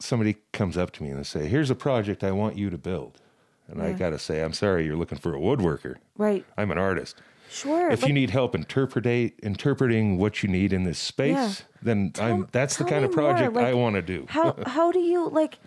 [0.00, 2.78] somebody comes up to me and they say here's a project I want you to
[2.78, 3.18] build
[3.68, 6.44] and I got to say I'm sorry you're looking for a woodworker Right.
[6.58, 7.20] I'm an artist
[7.54, 7.88] Sure.
[7.90, 11.52] if like- you need help interpretate interpreting what you need in this space, Yeah.
[11.82, 14.26] then Tell- I'm that's the kind of project I want to do.
[14.28, 15.58] how how do you like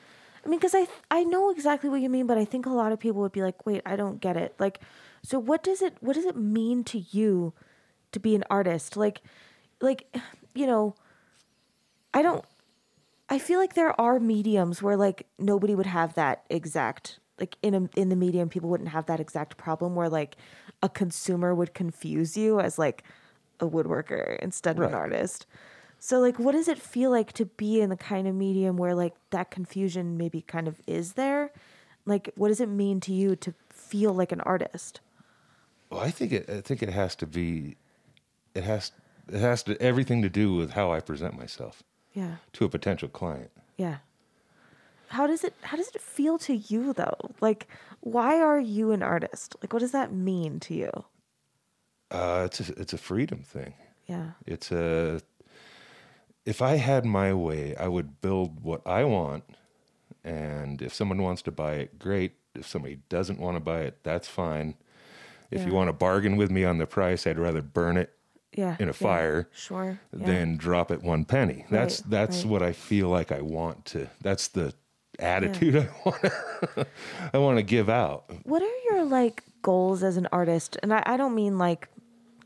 [0.45, 2.91] i mean because i i know exactly what you mean but i think a lot
[2.91, 4.79] of people would be like wait i don't get it like
[5.23, 7.53] so what does it what does it mean to you
[8.11, 9.21] to be an artist like
[9.81, 10.15] like
[10.53, 10.95] you know
[12.13, 12.43] i don't
[13.29, 17.73] i feel like there are mediums where like nobody would have that exact like in
[17.73, 20.35] a in the medium people wouldn't have that exact problem where like
[20.83, 23.03] a consumer would confuse you as like
[23.59, 25.45] a woodworker instead of an artist
[25.99, 28.93] so like what does it feel like to be in the kind of medium where
[28.93, 31.51] like that confusion maybe kind of is there?
[32.05, 35.01] Like what does it mean to you to feel like an artist?
[35.89, 37.77] Well, I think it I think it has to be
[38.53, 38.91] it has
[39.27, 41.81] it has to everything to do with how I present myself
[42.13, 42.35] Yeah.
[42.53, 43.49] to a potential client.
[43.77, 43.97] Yeah.
[45.09, 47.31] How does it how does it feel to you though?
[47.41, 47.67] Like
[48.01, 49.55] why are you an artist?
[49.61, 50.91] Like what does that mean to you?
[52.09, 53.73] Uh, it's a, it's a freedom thing.
[54.05, 54.31] Yeah.
[54.45, 55.21] It's a
[56.45, 59.43] if I had my way, I would build what I want,
[60.23, 62.33] and if someone wants to buy it, great.
[62.55, 64.75] If somebody doesn't want to buy it, that's fine.
[65.51, 68.13] If you want to bargain with me on the price, I'd rather burn it
[68.53, 68.75] Yeah.
[68.79, 69.99] in a yeah, fire Sure.
[70.17, 70.25] Yeah.
[70.25, 71.65] than drop it one penny.
[71.69, 72.51] That's Right, that's right.
[72.51, 74.09] what I feel like I want to.
[74.21, 74.73] That's the
[75.19, 76.21] attitude I want.
[76.21, 76.87] To,
[77.33, 78.25] I want to give out.
[78.43, 81.89] what are your like goals as an artist and I, I don't mean like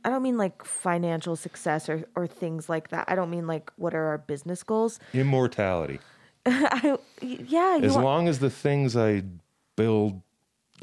[0.03, 3.72] i don't mean like financial success or, or things like that i don't mean like
[3.76, 5.99] what are our business goals Immortality.
[6.45, 9.24] I, yeah As want, long as the things I
[9.76, 10.22] build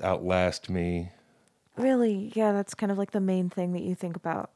[0.05, 1.11] outlast me,
[1.77, 4.51] really yeah that's kind of like the main thing that you think about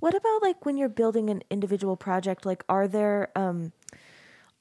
[0.00, 3.72] what about like when you're building an individual project like are there um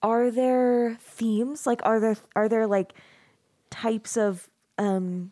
[0.03, 2.93] are there themes like are there are there like
[3.69, 5.31] types of um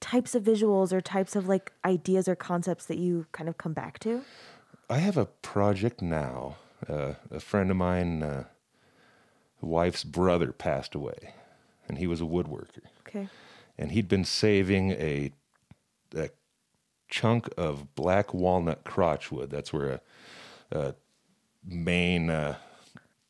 [0.00, 3.72] types of visuals or types of like ideas or concepts that you kind of come
[3.72, 4.22] back to
[4.92, 6.56] I have a project now.
[6.86, 8.44] Uh, a friend of mine, uh,
[9.62, 11.34] wife's brother passed away,
[11.88, 12.82] and he was a woodworker.
[13.06, 13.28] okay
[13.78, 15.32] And he'd been saving a,
[16.14, 16.28] a
[17.08, 19.48] chunk of black walnut crotchwood.
[19.48, 20.00] That's where
[20.72, 20.94] a, a
[21.64, 22.56] main uh,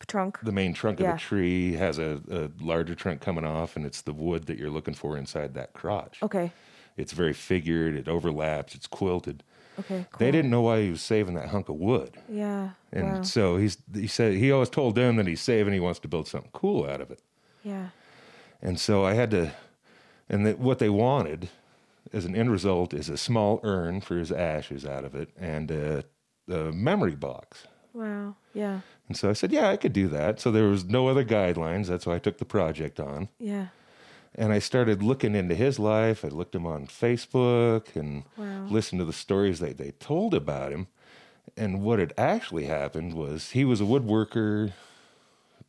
[0.07, 3.84] trunk the main trunk of the tree has a, a larger trunk coming off, and
[3.86, 6.22] it's the wood that you're looking for inside that crotch.
[6.22, 6.53] okay
[6.96, 7.94] It's very figured.
[7.96, 8.74] It overlaps.
[8.74, 9.42] It's quilted.
[9.78, 10.18] okay cool.
[10.18, 12.16] They didn't know why he was saving that hunk of wood.
[12.28, 13.22] yeah And wow.
[13.22, 15.72] so he's he said he always told them that he's saving.
[15.72, 17.20] He wants to build something cool out of it.
[17.62, 17.88] yeah
[18.61, 19.53] And so I had to,
[20.28, 21.48] and what they wanted
[22.12, 25.70] as an end result is a small urn for his ashes out of it and
[25.70, 26.05] a,
[26.48, 27.66] a memory box.
[27.94, 28.80] wow yeah
[29.12, 30.40] And so I said, yeah, I could do that.
[30.40, 31.86] So there was no other guidelines.
[31.86, 33.28] That's why I took the project on.
[33.38, 33.66] yeah
[34.34, 36.24] And I started looking into his life.
[36.24, 38.64] I looked him on Facebook and Wow.
[38.70, 40.86] listened to the stories that they told about him.
[41.58, 44.72] And what had actually happened was he was a woodworker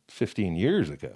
[0.08, 1.12] 15 years ago.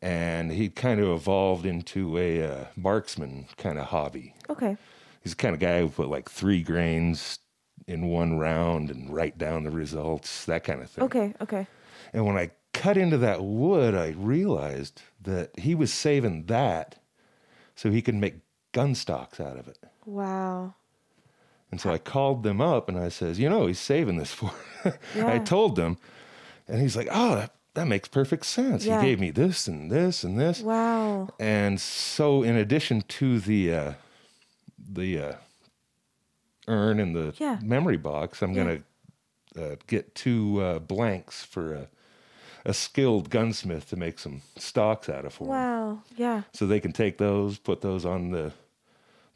[0.00, 4.34] And he kind of evolved into a uh, marksman kind of hobby.
[4.48, 4.76] okay
[5.24, 7.40] He's the kind of guy who put like three grains
[7.86, 11.04] in one round and write down the results, that kind of thing.
[11.04, 11.66] okay okay
[12.12, 16.96] And when I cut into that wood, I realized that he was saving that
[17.76, 18.36] so he could make
[18.72, 19.78] gun stocks out of it.
[20.06, 20.74] wow
[21.70, 24.50] And so I called them up and I says, you know, he's saving this for.
[25.16, 25.98] I told them,
[26.68, 28.84] and he's like, oh, that, that makes perfect sense.
[28.86, 29.00] Yeah.
[29.00, 30.60] He gave me this and this and this.
[30.60, 31.28] Wow.
[31.40, 33.92] And so, in addition to the uh,
[34.78, 35.32] the uh,
[36.68, 37.58] urn and the Yeah.
[37.62, 38.64] memory box, I'm Yeah.
[38.64, 38.82] gonna
[39.56, 41.88] uh, get two uh, blanks for a,
[42.64, 45.46] a skilled gunsmith to make some stocks out of for.
[45.48, 46.02] Wow.
[46.16, 46.42] Yeah.
[46.52, 48.52] So they can take those, put those on the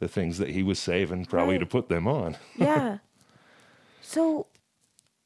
[0.01, 1.61] the things that he was saving, probably Right.
[1.61, 2.37] to put them on.
[2.57, 2.99] Yeah.
[4.01, 4.47] so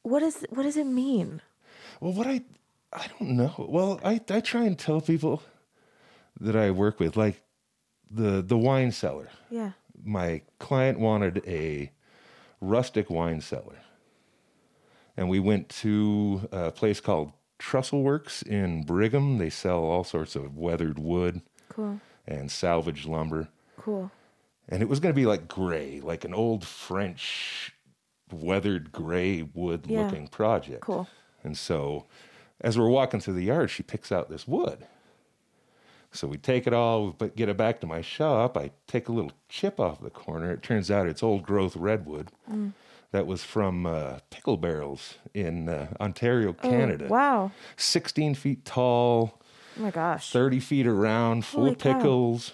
[0.01, 1.41] what is what does it mean?
[1.99, 2.41] Well, what I
[2.91, 3.53] I don't know.
[3.69, 5.41] Well, I I try and tell people
[6.39, 7.41] that I work with, like
[8.11, 9.29] the the wine cellar.
[9.49, 9.71] Yeah.
[10.03, 11.91] my client wanted a
[12.67, 13.77] rustic wine cellar.
[15.15, 19.37] And we went to a place called Trussell Works in Brigham.
[19.37, 21.99] They sell all sorts of weathered wood Cool.
[22.25, 23.49] and salvaged lumber.
[23.77, 24.11] Cool.
[24.69, 27.73] And it was going to be like gray, like an old French
[28.31, 30.05] weathered gray wood Yeah.
[30.05, 30.81] looking project.
[30.81, 31.07] Cool.
[31.43, 32.05] And so
[32.61, 34.87] as we're walking through the yard, she picks out this wood.
[36.13, 38.55] So we take it all, but get it back to my shop.
[38.55, 40.51] I take a little chip off the corner.
[40.51, 42.29] It turns out it's old growth redwood
[43.11, 47.05] that was from uh, pickle barrels in uh, Ontario, Canada.
[47.05, 47.51] Oh, wow.
[47.77, 49.39] 16 feet tall,
[49.77, 50.31] Oh my gosh.
[50.31, 51.93] 30 feet around, full Holy of cow.
[51.97, 52.53] pickles.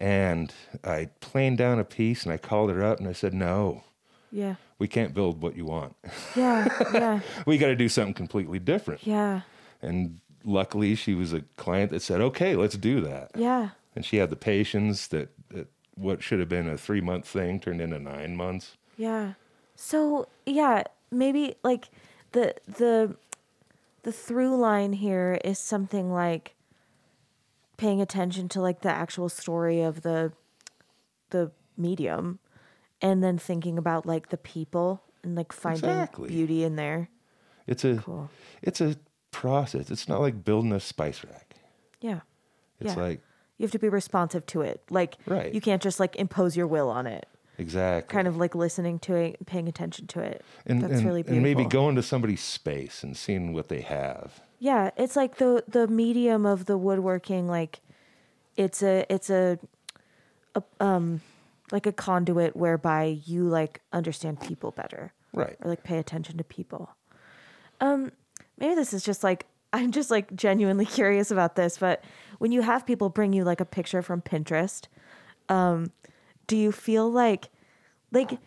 [0.00, 0.52] And
[0.84, 3.82] I planed down a piece and I called her up and I said, No,
[4.30, 4.54] Yeah.
[4.78, 5.96] we can't build what you want.
[6.36, 6.68] Yeah.
[6.92, 7.20] Yeah.
[7.46, 9.04] we got to do something completely different.
[9.04, 9.40] Yeah.
[9.82, 13.70] And luckily, she was a client that said, "Okay, let's do that." Yeah.
[13.94, 17.58] And she had the patience that, that what should have been a three month thing
[17.60, 18.76] turned into nine months.
[18.96, 19.34] Yeah.
[19.74, 21.88] So yeah, maybe like
[22.32, 23.16] the the
[24.02, 26.54] the through line here is something like
[27.76, 30.32] paying attention to like the actual story of the
[31.30, 32.38] the medium
[33.00, 36.28] and then thinking about like the people and like finding Exactly.
[36.28, 37.08] beauty in there.
[37.66, 38.30] It's a Cool.
[38.62, 38.96] it's a
[39.30, 39.90] process.
[39.90, 41.56] It's not like building a spice rack.
[42.00, 42.20] Yeah.
[42.80, 43.02] It's Yeah.
[43.02, 43.20] like
[43.58, 44.82] You have to be responsive to it.
[44.88, 45.52] Like Right.
[45.52, 47.26] you can't just like impose your will on it.
[47.60, 50.44] exactly Kind of like listening to it, paying attention to it.
[50.64, 51.34] and, That's and, really beautiful.
[51.34, 54.40] and maybe going to somebody's space and seeing what they have.
[54.60, 57.80] Yeah, it's like the the medium of the woodworking like
[58.56, 59.58] it's a it's a,
[60.54, 61.20] a um
[61.72, 65.56] like a conduit whereby you like understand people better Right.
[65.60, 66.90] or like pay attention to people.
[67.80, 68.12] Um
[68.58, 72.02] maybe this is just like I'm just like genuinely curious about this, but
[72.38, 74.86] when you have people bring you like a picture from Pinterest,
[75.48, 75.92] um
[76.46, 77.48] do you feel like
[78.12, 78.38] like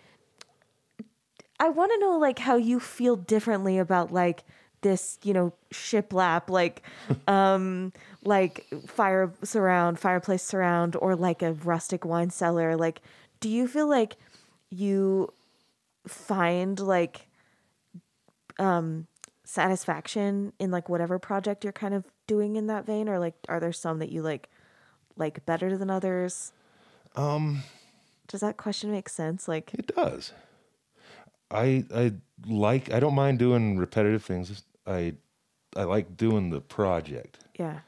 [1.60, 4.44] I want to know like how you feel differently about like
[4.82, 6.82] this, you know, shiplap, like,
[7.28, 7.94] um,
[8.24, 12.76] like fire surround, fireplace surround, or like a rustic wine cellar.
[12.76, 13.02] Like,
[13.40, 14.16] do you feel like
[14.70, 15.32] you
[16.08, 17.28] find like,
[18.60, 19.08] um,
[19.52, 23.60] satisfaction in like whatever project you're kind of doing in that vein, or like, are
[23.60, 24.50] there some that you like,
[25.18, 26.54] like better than others?
[27.16, 27.64] Um,
[28.28, 29.48] Does that question make sense?
[29.48, 30.32] Like, it does.
[31.50, 32.14] I I
[32.48, 34.64] like I don't mind doing repetitive things.
[34.88, 35.16] I
[35.76, 37.40] I like doing the project.
[37.60, 37.80] yeah,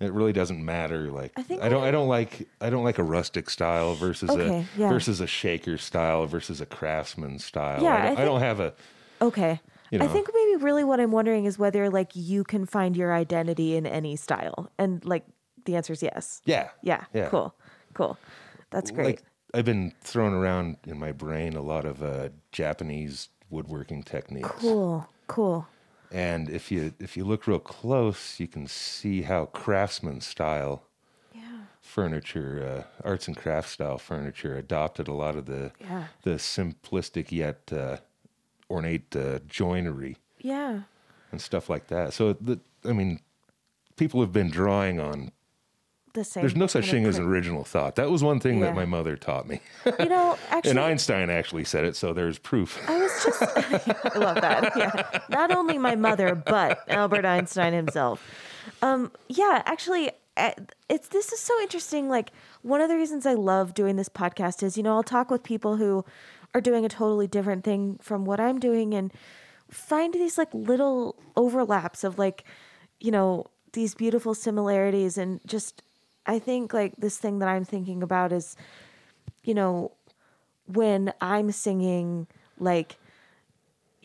[0.00, 1.10] It really doesn't matter.
[1.12, 3.94] Like I think I don't I- I don't like I don't like a rustic style
[3.94, 4.88] versus Okay, a yeah.
[4.90, 7.80] versus a shaker style versus a craftsman style.
[7.80, 8.74] Yeah, I I don't, I think- don't have a
[9.22, 9.60] Okay.
[9.90, 13.12] You I think maybe really what I'm wondering is whether like you can find your
[13.12, 14.70] identity in any style.
[14.78, 15.24] And like
[15.64, 16.42] the answer is yes.
[16.44, 17.04] yeah Yeah.
[17.12, 17.28] Yeah.
[17.28, 17.54] Cool.
[17.94, 18.16] Cool.
[18.70, 19.06] That's great.
[19.06, 19.22] Like
[19.52, 24.48] I've been throwing around in my brain a lot of uh, Japanese woodworking techniques.
[24.48, 25.08] cool.
[25.26, 25.66] Cool.
[26.12, 30.82] And if you if you look real close, you can see how craftsman style
[31.34, 31.66] Yeah.
[31.80, 36.04] furniture, uh, arts and crafts style furniture, adopted a lot of the Yeah.
[36.22, 37.98] the simplistic yet uh,
[38.70, 40.80] ornate uh, joinery Yeah.
[41.32, 42.12] and stuff like that.
[42.12, 43.20] So the I mean,
[43.96, 45.32] people have been drawing on.
[46.12, 46.42] The same.
[46.42, 47.94] There's no such thing as original thought.
[47.94, 48.66] That was one thing Yeah.
[48.66, 49.60] that my mother taught me,
[50.00, 51.94] You know, actually, and Einstein actually said it.
[51.94, 52.80] So there's proof.
[52.88, 53.42] I was just,
[54.14, 54.72] I love that.
[54.76, 55.20] Yeah.
[55.28, 58.26] Not only my mother, but Albert Einstein himself.
[58.82, 60.10] Um, yeah, actually,
[60.88, 62.08] it's, this is so interesting.
[62.08, 65.30] Like, one of the reasons I love doing this podcast is, you know, I'll talk
[65.30, 66.04] with people who
[66.54, 69.12] are doing a totally different thing from what I'm doing and
[69.70, 72.44] find these like little overlaps of like,
[72.98, 75.16] you know, these beautiful similarities.
[75.16, 75.82] And just,
[76.26, 78.56] I think like this thing that I'm thinking about is,
[79.44, 79.92] you know,
[80.66, 82.26] when I'm singing
[82.58, 82.96] like,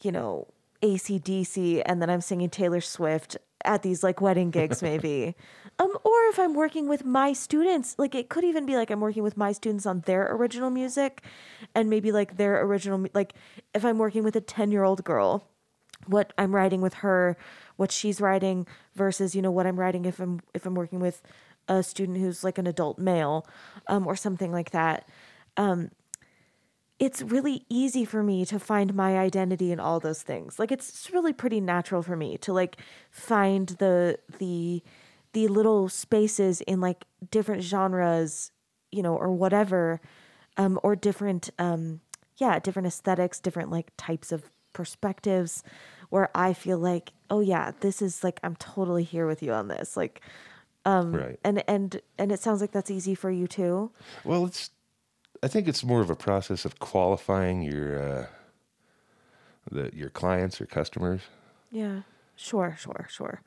[0.01, 0.47] you know,
[0.81, 5.35] ACDC and then I'm singing Taylor Swift at these like wedding gigs maybe.
[5.77, 9.01] Um or if i'm working with my students like it could even be like i'm
[9.01, 11.21] working with my students on their original music
[11.73, 13.33] and maybe like their original like
[13.73, 15.43] if i'm working with a 10 year old girl
[16.07, 17.35] what i'm writing with her
[17.75, 21.21] what she's writing versus you know what i'm writing if i'm if i'm working with
[21.67, 23.45] a student who's like an adult male
[23.87, 25.05] um or something like that
[26.99, 30.57] it's really easy for me to find my identity in all those things.
[30.57, 32.77] Like it's really pretty natural for me to like
[33.11, 34.81] find the the
[35.33, 38.51] the little spaces in like different genres,
[38.91, 39.99] you know, or whatever,
[40.57, 41.99] um, or different um
[42.37, 45.63] yeah, different aesthetics, different like types of perspectives
[46.09, 49.67] where I feel like, oh yeah, this is like I'm totally here with you on
[49.67, 49.97] this.
[49.97, 50.21] Like
[50.85, 51.39] um, right.
[51.43, 53.91] and and and it sounds like that's easy for you too.
[54.23, 54.69] Well, it's.
[55.45, 58.25] I think it's more of a process of qualifying your uh,
[59.69, 61.21] the your clients or customers.
[61.69, 62.01] Yeah,
[62.35, 63.41] sure, sure, sure.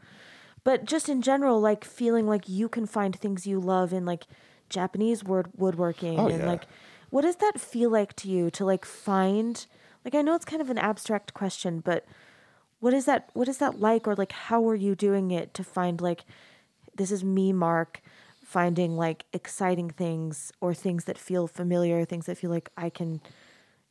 [0.63, 4.29] But just in general, like feeling like you can find things you love in like
[4.69, 6.47] Japanese word woodworking Oh, and yeah.
[6.47, 6.67] like
[7.11, 9.67] what does that feel like to you to like find
[10.05, 12.07] like I know it's kind of an abstract question, but
[12.79, 15.65] what is that what is that like or like how are you doing it to
[15.65, 16.25] find like
[16.95, 18.01] this is me Mark
[18.49, 23.21] finding like exciting things or things that feel familiar, things that feel like I can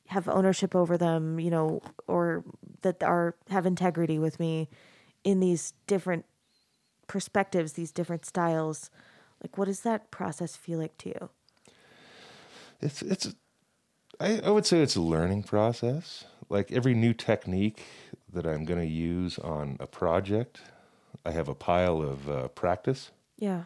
[0.08, 2.44] have ownership over them, you know, or
[2.82, 4.68] that are have integrity with me
[5.24, 6.26] in these different
[7.06, 8.90] perspectives, these different styles.
[9.44, 11.30] Like, what does that process feel like to you?
[12.82, 13.36] It's it's.
[14.20, 16.26] I, I would say it's a learning process.
[16.50, 17.84] Like every new technique
[18.34, 20.62] that I'm going to use on a project,
[21.24, 23.12] I have a pile of uh, practice.
[23.38, 23.66] Yeah.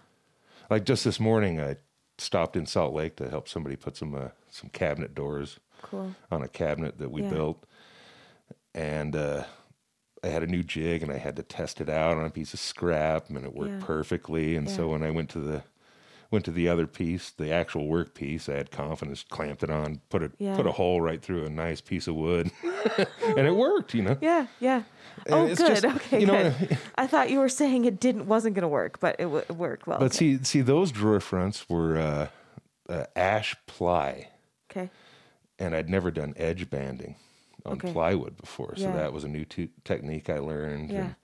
[0.72, 1.76] Like just this morning, I
[2.18, 6.16] stopped in Salt Lake to help somebody put some uh, some cabinet doors Cool.
[6.32, 7.30] on a cabinet that we Yeah.
[7.30, 7.66] built,
[8.74, 9.44] and uh,
[10.24, 12.54] I had a new jig and I had to test it out on a piece
[12.54, 13.86] of scrap, and it worked Yeah.
[13.86, 14.56] perfectly.
[14.56, 15.64] And so when I went to the
[16.32, 20.00] went to the other piece, the actual work piece, I had confidence, clamped it on,
[20.10, 20.56] put a Yeah.
[20.56, 22.50] put a hole right through a nice piece of wood,
[22.98, 23.94] and it worked.
[23.94, 24.18] You know.
[24.22, 24.48] Yeah.
[24.60, 24.84] Yeah.
[25.30, 25.58] Oh, good.
[25.58, 26.22] just, okay.
[26.22, 26.78] you know, good.
[26.96, 29.54] I thought you were saying it didn't wasn't going to work, but it, w- it
[29.56, 30.00] worked well.
[30.00, 30.38] But okay.
[30.38, 32.28] see, see those drawer fronts were uh,
[32.92, 34.30] uh, ash ply.
[34.72, 34.90] okay.
[35.60, 37.16] and I'd never done edge banding
[37.66, 37.92] on Okay.
[37.92, 38.94] plywood before, so Yeah.
[38.94, 40.90] that was a new te- technique I learned.
[40.92, 41.00] Yeah.
[41.02, 41.16] And,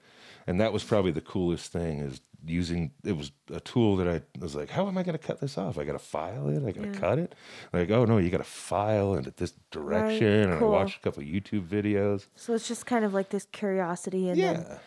[0.47, 4.21] and that was probably the coolest thing is using it was a tool that I
[4.39, 5.77] was like, how am I going to cut this off?
[5.77, 6.63] I got to file it.
[6.65, 6.99] I got to Yeah.
[6.99, 7.35] cut it.
[7.73, 10.49] Like, oh no, you got to file at this direction.
[10.51, 10.69] And cool.
[10.69, 12.27] I watched a couple of YouTube videos.
[12.35, 14.77] So it's just kind of like this curiosity, and then Yeah,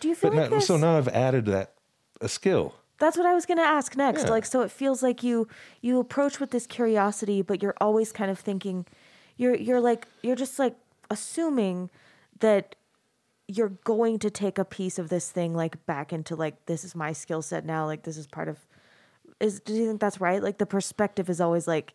[0.00, 1.74] do you feel but like now, so now I've added that
[2.20, 2.74] a skill.
[2.98, 4.24] That's what I was going to ask next.
[4.24, 4.30] Yeah.
[4.30, 5.48] Like, so it feels like you
[5.80, 8.86] you approach with this curiosity, but you're always kind of thinking,
[9.36, 10.76] you're you're like you're just like
[11.10, 11.90] assuming
[12.38, 12.76] that
[13.54, 16.94] you're going to take a piece of this thing like back into like this is
[16.94, 17.84] my skill set now.
[17.86, 18.58] Like this is part of.
[19.40, 20.42] Is do you think that's right?
[20.42, 21.94] Like the perspective is always like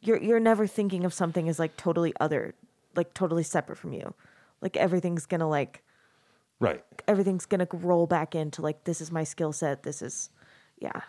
[0.00, 2.54] you're you're never thinking of something as like totally other,
[2.96, 4.14] like totally separate from you.
[4.60, 5.82] Like everything's gonna like
[6.58, 6.84] Right.
[7.08, 9.82] everything's gonna roll back into like this is my skill set.
[9.82, 10.30] This is,
[10.78, 11.00] yeah.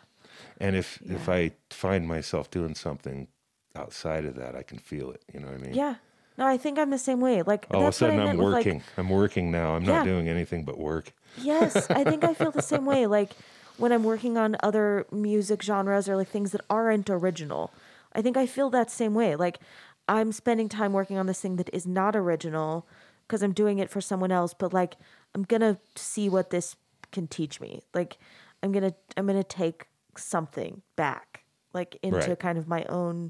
[0.60, 3.28] And if if I find myself doing something
[3.76, 5.24] outside of that, I can feel it.
[5.34, 5.74] You know what I mean?
[5.74, 5.96] Yeah.
[6.42, 7.44] No, I think I'm the same way.
[7.44, 8.84] Like All of a that's what I sudden, I'm with, like, working.
[8.98, 9.76] I'm working now.
[9.76, 11.14] I'm not doing anything but work.
[11.38, 13.06] yes, I think I feel the same way.
[13.06, 13.34] Like
[13.78, 17.72] when I'm working on other music genres or like things that aren't original,
[18.16, 19.36] I think I feel that same way.
[19.36, 19.60] Like
[20.08, 22.88] I'm spending time working on this thing that is not original
[23.28, 24.96] because I'm doing it for someone else, but like
[25.36, 26.76] I'm gonna see what this
[27.12, 27.84] can teach me.
[27.94, 28.18] Like
[28.64, 29.86] I'm gonna I'm gonna take
[30.18, 32.40] something back, like into Right.
[32.40, 33.30] kind of my own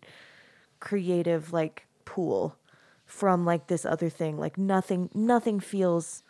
[0.80, 2.56] creative like pool
[3.12, 4.38] from like this other thing.
[4.38, 6.24] Like nothing nothing feels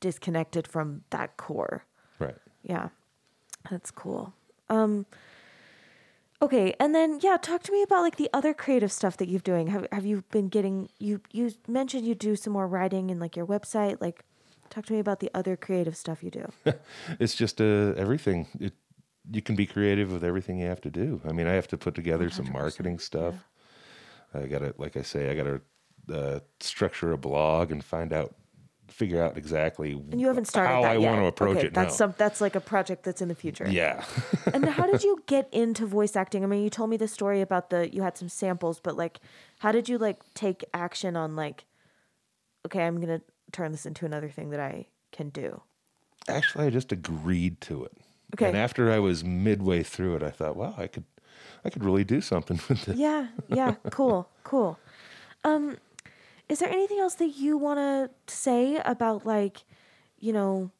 [0.00, 1.84] disconnected from that core.
[2.18, 2.36] Right.
[2.62, 2.90] Yeah.
[3.70, 4.34] That's cool.
[4.68, 5.06] Um
[6.40, 9.42] Okay, and then yeah, talk to me about like the other creative stuff that you've
[9.42, 9.68] doing.
[9.68, 13.34] Have have you been getting you you mentioned you do some more writing in like
[13.34, 14.24] your website, like
[14.70, 16.46] talk to me about the other creative stuff you do.
[17.18, 18.46] It's just uh, everything.
[18.60, 18.74] It,
[19.30, 21.20] you can be creative with everything you have to do.
[21.28, 23.34] I mean, I have to put together some 100%, marketing stuff.
[24.32, 25.60] I got to, like I say, I got to
[26.12, 28.34] uh, structure a blog and find out,
[28.88, 31.08] figure out exactly And you haven't started how I yet.
[31.08, 32.06] want to approach okay, it That's now.
[32.06, 33.68] some that's like a project that's in the future.
[33.68, 34.04] yeah.
[34.52, 36.42] and how did you get into voice acting?
[36.42, 39.20] I mean, you told me the story about the you had some samples, but like
[39.60, 41.64] how did you like take action on like
[42.66, 45.62] okay, I'm going to turn this into another thing that I can do.
[46.28, 47.92] Actually, I just agreed to it.
[48.34, 48.48] Okay.
[48.48, 51.04] And after I was midway through it, I thought, wow, I could,
[51.64, 52.96] I could really do something with this.
[52.96, 54.78] Yeah, yeah, cool, cool.
[55.44, 55.78] Um,
[56.48, 59.64] is there anything else that you want to say about like,
[60.18, 60.70] you know,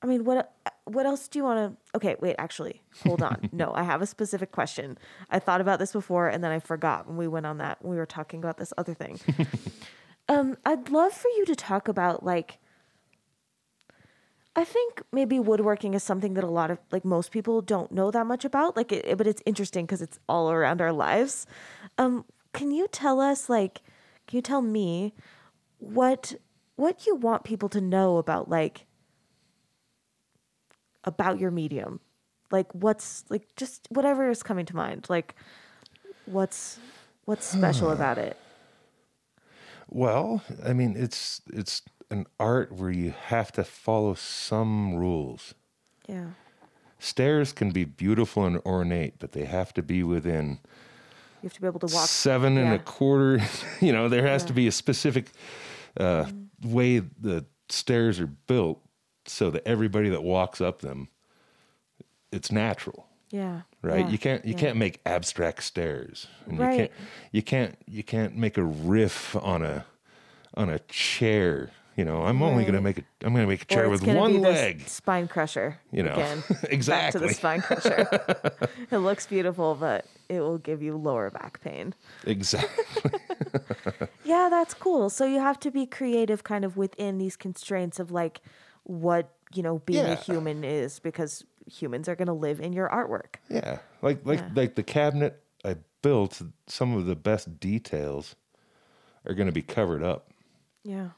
[0.00, 0.54] I mean, what
[0.84, 1.96] what else do you want to?
[1.96, 2.36] Okay, wait.
[2.38, 3.48] Actually, hold on.
[3.52, 4.96] no, I have a specific question.
[5.28, 7.82] I thought about this before, and then I forgot when we went on that.
[7.82, 9.18] When we were talking about this other thing.
[10.28, 12.58] um, I'd love for you to talk about like.
[14.54, 18.10] I think maybe woodworking is something that a lot of like most people don't know
[18.10, 18.76] that much about.
[18.76, 21.46] Like, it, but it's interesting because it's all around our lives.
[21.96, 23.82] Um, can you tell us like,
[24.28, 25.14] can you tell me
[25.78, 26.34] what
[26.76, 28.86] what you want people to know about like
[31.02, 32.00] about your medium?
[32.52, 35.34] Like what's like just whatever is coming to mind like
[36.26, 36.78] what's
[37.24, 38.36] what's special about it?
[39.88, 45.54] Well, I mean, it's it's an art where you have to follow some rules.
[46.06, 46.30] yeah.
[47.00, 50.58] Stairs can be beautiful and ornate, but they have to be within
[51.42, 52.74] you have to be able to walk seven and yeah.
[52.74, 53.40] a quarter.
[53.80, 55.30] You know, there has to be a specific
[55.98, 56.26] uh,
[56.62, 58.80] way the stairs are built
[59.26, 61.08] so that everybody that walks up them,
[62.32, 64.04] it's natural, yeah right?
[64.06, 64.58] yeah, You can't you yeah.
[64.58, 66.72] can't make abstract stairs, and Right.
[66.72, 66.92] you can't
[67.32, 69.84] you can't you can't make a riff on a
[70.54, 71.70] on a chair.
[71.98, 73.92] You know, I'm only going to make a I'm going to make a Or chair
[73.92, 74.88] it's with one leg.
[74.88, 76.44] spine crusher You know, again
[76.86, 78.06] back to the spine crusher
[78.92, 81.94] it looks beautiful but it will give you lower back pain
[82.24, 82.84] Exactly.
[84.24, 85.08] Yeah, that's cool.
[85.10, 88.42] So you have to be creative kind of within these constraints of like
[88.84, 92.88] what, you know, being a human is because humans are going to live in your
[92.90, 93.36] artwork.
[93.48, 94.50] Yeah, like like Yeah.
[94.54, 96.42] like the cabinet I built.
[96.66, 98.36] Some of the best details
[99.26, 100.30] are going to be covered up,
[100.84, 101.10] Yeah.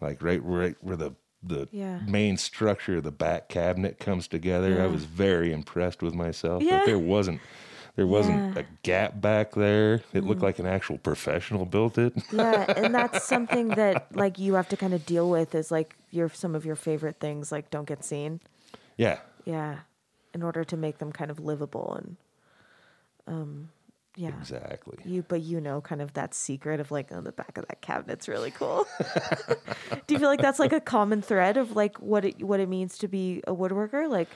[0.00, 2.00] Like right right where the the Yeah.
[2.06, 4.70] main structure of the back cabinet comes together.
[4.74, 4.84] Yeah.
[4.84, 6.62] I was very impressed with myself.
[6.62, 6.78] Yeah.
[6.78, 7.40] Like there wasn't
[7.94, 8.52] there wasn't Yeah.
[8.54, 8.56] Mm.
[8.56, 10.02] a gap back there.
[10.12, 12.12] It looked like an actual professional built it.
[12.32, 15.96] Yeah, and that's something that like you have to kind of deal with is like
[16.10, 18.40] your some of your favorite things like don't get seen.
[18.96, 19.80] yeah, Yeah.
[20.34, 22.16] In order to make them kind of livable and
[23.26, 23.70] um
[24.18, 24.30] yeah.
[24.40, 24.98] exactly.
[25.04, 27.80] You but you know kind of that secret of like on the back of that
[27.80, 28.86] cabinet's really cool.
[30.06, 32.68] Do you feel like that's like a common thread of like what it what it
[32.68, 34.08] means to be a woodworker?
[34.08, 34.28] Like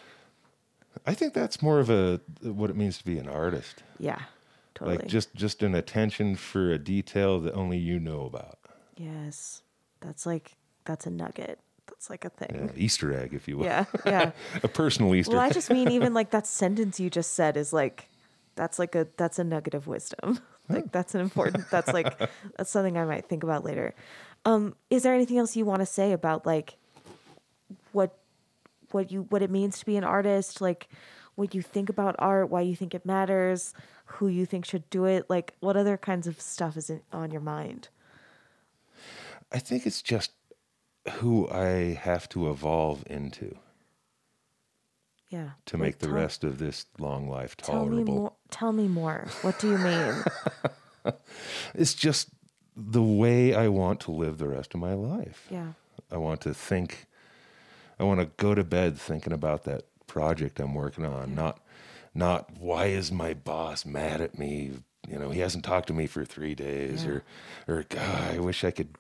[1.07, 3.83] I think that's more of a what it means to be an artist.
[3.99, 4.20] yeah,
[4.74, 4.99] totally.
[4.99, 8.59] Like just just an attention for a detail that only you know about.
[8.97, 9.62] yes.
[10.01, 11.61] That's like that's a nugget.
[11.87, 12.70] That's like a Yeah, thing.
[12.76, 13.64] Easter egg, if you will.
[13.66, 13.85] Yeah.
[14.05, 14.33] Yeah.
[14.64, 17.72] a personal Easter well, I just mean even like that sentence you just said is
[17.72, 18.09] like
[18.55, 20.39] that's like a that's a nugget of wisdom.
[20.69, 22.17] Like that's an important that's like
[22.57, 23.95] that's something I might think about later.
[24.45, 26.77] Um is there anything else you want to say about like
[27.91, 28.17] what
[28.93, 30.89] what you what it means to be an artist, like
[31.35, 33.75] what you think about art, why you think it matters,
[34.05, 37.33] who you think should do it, like what other kinds of stuff is in, on
[37.33, 37.89] your mind?
[39.51, 40.31] I think it's just
[41.15, 43.57] who I have to evolve into
[45.33, 45.51] Yeah.
[45.66, 47.89] to Like, make the tell- rest of this long life tolerable.
[47.97, 48.33] Tell me more.
[48.51, 49.26] Tell me more.
[49.43, 50.14] What do you mean?
[51.74, 52.28] It's just
[52.76, 55.47] the way I want to live the rest of my life.
[55.51, 55.72] yeah.
[56.11, 57.07] I want to think
[57.99, 61.59] I want to go to bed thinking about that project I'm working on, not
[62.14, 64.72] not why is my boss mad at me?
[65.09, 67.11] You know, he hasn't talked to me for 3 days Yeah.
[67.11, 67.22] or
[67.68, 68.91] or God, I wish I could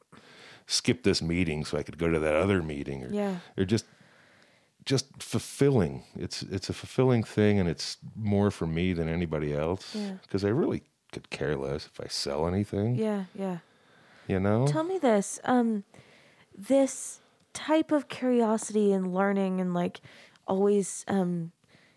[0.66, 3.36] skip this meeting so I could go to that other meeting or Yeah.
[3.58, 3.84] or just
[4.84, 6.02] just fulfilling.
[6.16, 10.14] It's it's a fulfilling thing and it's more for me than anybody else Yeah.
[10.22, 13.24] because I really could care less if I sell anything, Yeah.
[13.34, 13.58] Yeah.
[14.26, 14.66] you know?
[14.66, 15.38] Tell me this.
[15.44, 15.84] Um,
[16.56, 17.20] this
[17.52, 20.00] type of curiosity and learning and like
[20.46, 21.52] always, um,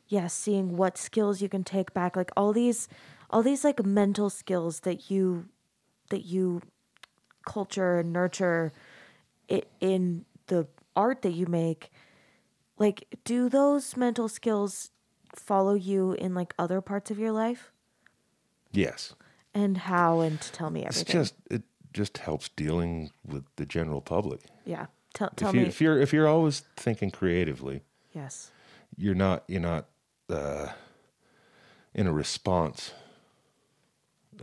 [0.07, 2.87] yeah, seeing what skills you can take back, like all these,
[3.29, 5.45] all these like mental skills that you,
[6.09, 6.61] that you
[7.45, 8.71] culture and nurture
[9.47, 11.91] it in the art that you make.
[12.77, 14.91] Like, do those mental skills
[15.33, 17.71] follow you in like other parts of your life?
[18.71, 19.13] yes.
[19.53, 20.19] And how?
[20.19, 21.01] And tell me everything.
[21.03, 21.63] It's just it
[21.93, 24.41] just helps dealing with the general public.
[24.65, 24.87] yeah.
[25.13, 25.67] Tell tell if you me.
[25.67, 28.51] if you're if you're always thinking creatively, yes.
[28.97, 29.85] you're not you're not
[30.29, 30.67] uh,
[31.93, 32.91] in a response.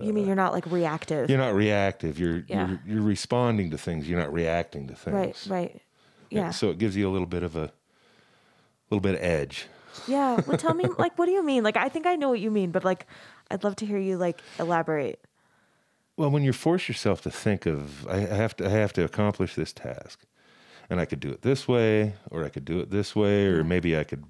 [0.01, 1.29] You mean you're not like reactive?
[1.29, 2.19] You're not reactive.
[2.19, 2.69] You're Yeah.
[2.69, 4.09] you're you're responding to things.
[4.09, 5.15] You're not reacting to things.
[5.15, 5.83] right, right.
[6.31, 6.53] Yeah.
[6.53, 7.71] So it gives you a little bit of a
[8.93, 9.67] little bit of edge.
[10.07, 10.41] Yeah.
[10.47, 11.65] Well, tell me, like, what do you mean?
[11.65, 13.07] Like, I think I know what you mean, but like,
[13.51, 15.25] I'd love to hear you like elaborate.
[16.17, 19.05] Well, when you force yourself to think of, I I have to, I have to
[19.05, 20.21] accomplish this task,
[20.91, 23.65] and I could do it this way, or I could do it this way, or
[23.65, 24.25] maybe I could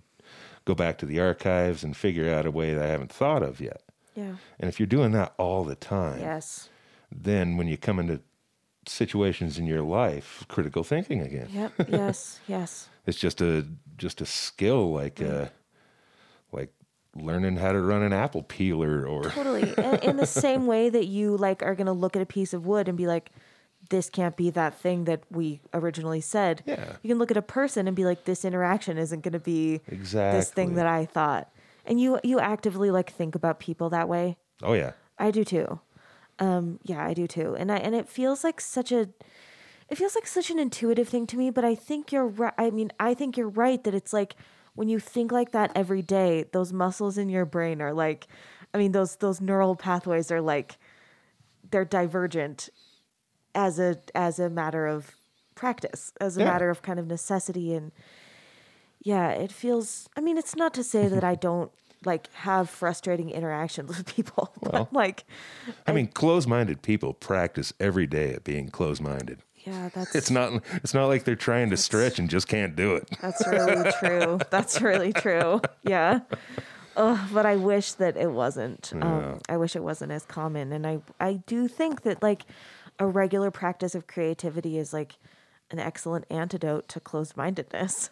[0.65, 3.61] go back to the archives and figure out a way that I haven't thought of
[3.61, 3.83] yet.
[4.15, 4.37] Yeah.
[4.61, 6.69] And if you're doing that all the time, Yes.
[7.11, 8.21] then when you come into
[8.87, 11.49] situations in your life critical thinking again.
[11.53, 11.73] Yep.
[11.89, 12.41] Yes.
[12.49, 12.89] yes.
[13.07, 13.67] It's just a
[13.97, 15.47] just a skill like uh
[16.53, 16.73] like
[17.15, 19.75] learning how to run an apple peeler or Totally.
[19.77, 22.55] And in the same way that you like are going to look at a piece
[22.55, 23.31] of wood and be like,
[23.91, 26.63] this can't be that thing that we originally said.
[26.65, 26.97] Yeah.
[27.03, 29.81] You can look at a person and be like, this interaction isn't going to be
[29.89, 30.41] exactly.
[30.41, 31.51] this thing that I thought.
[31.85, 34.37] And you you actively like think about people that way.
[34.63, 34.93] Oh yeah.
[35.19, 35.81] I do too.
[36.39, 37.55] Um, yeah, I do too.
[37.57, 39.09] And I and it feels like such a
[39.89, 42.55] it feels like such an intuitive thing to me, but I think you're right.
[42.59, 44.35] I mean, I think you're right that it's like
[44.75, 48.27] when you think like that every day, those muscles in your brain are like
[48.75, 50.79] I mean, those those neural pathways are like
[51.71, 52.71] they're divergent
[53.55, 55.13] as a as a matter of
[55.55, 56.45] practice, as a Yeah.
[56.45, 57.93] matter of kind of necessity and
[59.03, 61.73] yeah, it feels I mean, it's not to say that I don't
[62.05, 64.89] like have frustrating interactions with people, Well.
[64.91, 65.25] but like
[65.87, 69.41] I mean, closed-minded people practice every day at being closed-minded.
[69.65, 72.97] yeah, that's It's not it's not like they're trying to stretch and just can't do
[72.97, 73.09] it.
[73.21, 74.39] That's really true.
[74.51, 75.61] That's really true.
[75.85, 76.21] Yeah.
[76.97, 78.93] Oh, but I wish that it wasn't.
[79.01, 80.73] Um, I wish it wasn't as common.
[80.73, 82.43] And I, I do think that like
[82.99, 85.15] a regular practice of creativity is like
[85.71, 88.11] an excellent antidote to closed mindedness.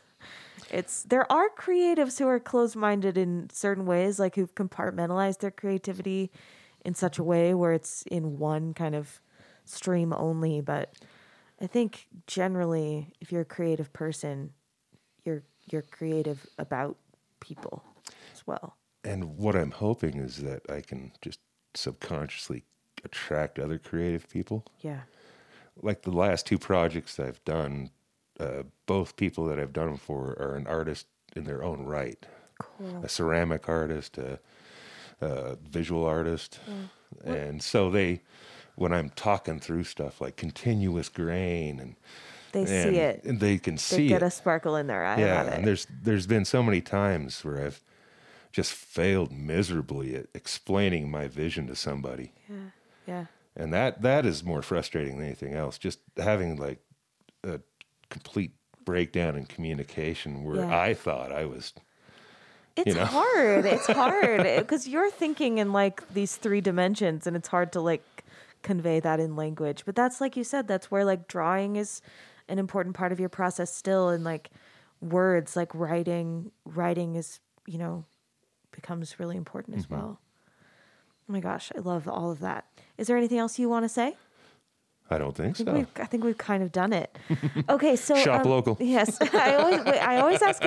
[0.70, 5.50] It's there are creatives who are closed minded in certain ways, like who've compartmentalized their
[5.50, 6.30] creativity
[6.84, 9.20] in such a way where it's in one kind of
[9.64, 10.60] stream only.
[10.60, 10.94] But
[11.60, 14.52] I think generally, if you're a creative person,
[15.24, 16.96] you're you're creative about
[17.40, 17.84] people
[18.32, 18.76] as well.
[19.04, 21.40] And what I'm hoping is that I can just
[21.74, 22.64] subconsciously
[23.04, 24.66] attract other creative people.
[24.80, 25.00] Yeah.
[25.82, 27.90] Like the last two projects I've done,
[28.40, 32.24] uh, both people that I've done them for are an artist in their own right.
[32.78, 33.02] Cool.
[33.04, 34.38] a ceramic artist, a,
[35.22, 36.60] a visual artist,
[37.24, 38.20] and so they,
[38.76, 41.96] when I'm talking through stuff like continuous grain and
[42.52, 43.24] They and, see it.
[43.24, 43.98] and they can see it.
[43.98, 44.26] They get it.
[44.26, 47.82] a sparkle in their eye yeah, and there's there's been so many times where I've
[48.52, 52.56] just failed miserably at explaining my vision to somebody, Yeah.
[53.06, 53.24] Yeah.
[53.56, 55.78] and that that is more frustrating than anything else.
[55.78, 56.80] Just having like
[57.44, 57.60] a
[58.10, 58.52] complete
[58.84, 60.80] breakdown in communication where Yeah.
[60.80, 61.72] I thought I was
[62.76, 63.04] It's know?
[63.20, 63.64] hard.
[63.66, 68.24] It's hard because you're thinking in like these three dimensions, and it's hard to like
[68.62, 69.84] convey that in language.
[69.84, 72.00] But that's like you said, that's where like drawing is
[72.48, 74.50] an important part of your process still, and like
[75.00, 76.52] words, like writing.
[76.64, 78.04] Writing is you know
[78.72, 79.94] becomes really important as mm-hmm.
[79.94, 80.20] well.
[81.28, 82.66] Oh my gosh, I love all of that.
[82.98, 84.16] Is there anything else you want to say?
[85.10, 85.74] I don't think I think so.
[85.74, 87.16] we've I think we've kind of done it.
[87.68, 88.76] Okay, so Shop um, local.
[88.80, 90.62] Yes, I always I always ask.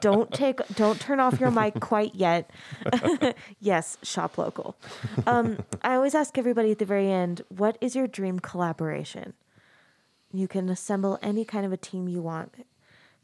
[0.00, 2.50] Don't take don't turn off your mic quite yet.
[3.60, 4.76] yes, shop local.
[5.26, 9.34] Um, I always ask everybody at the very end, what is your dream collaboration?
[10.32, 12.54] You can assemble any kind of a team you want.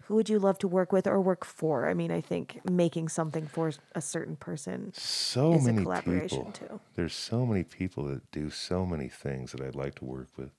[0.09, 1.87] Who would you love to work with or work for?
[1.87, 4.91] I mean, I think making something for a certain person.
[4.97, 6.53] so is a many collaboration, people.
[6.53, 6.81] too.
[6.95, 10.51] There's so many people that do so many things that I'd like to work with.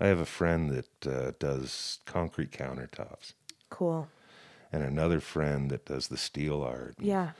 [0.00, 3.34] I have a friend that uh, does concrete countertops,
[3.68, 4.08] Cool.
[4.72, 6.94] and another friend that does the steel art.
[6.98, 7.32] Yeah.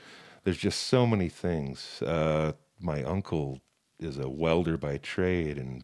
[0.43, 2.03] There's just so many things.
[2.03, 3.61] Uh, my uncle
[3.99, 5.83] is a welder by trade, and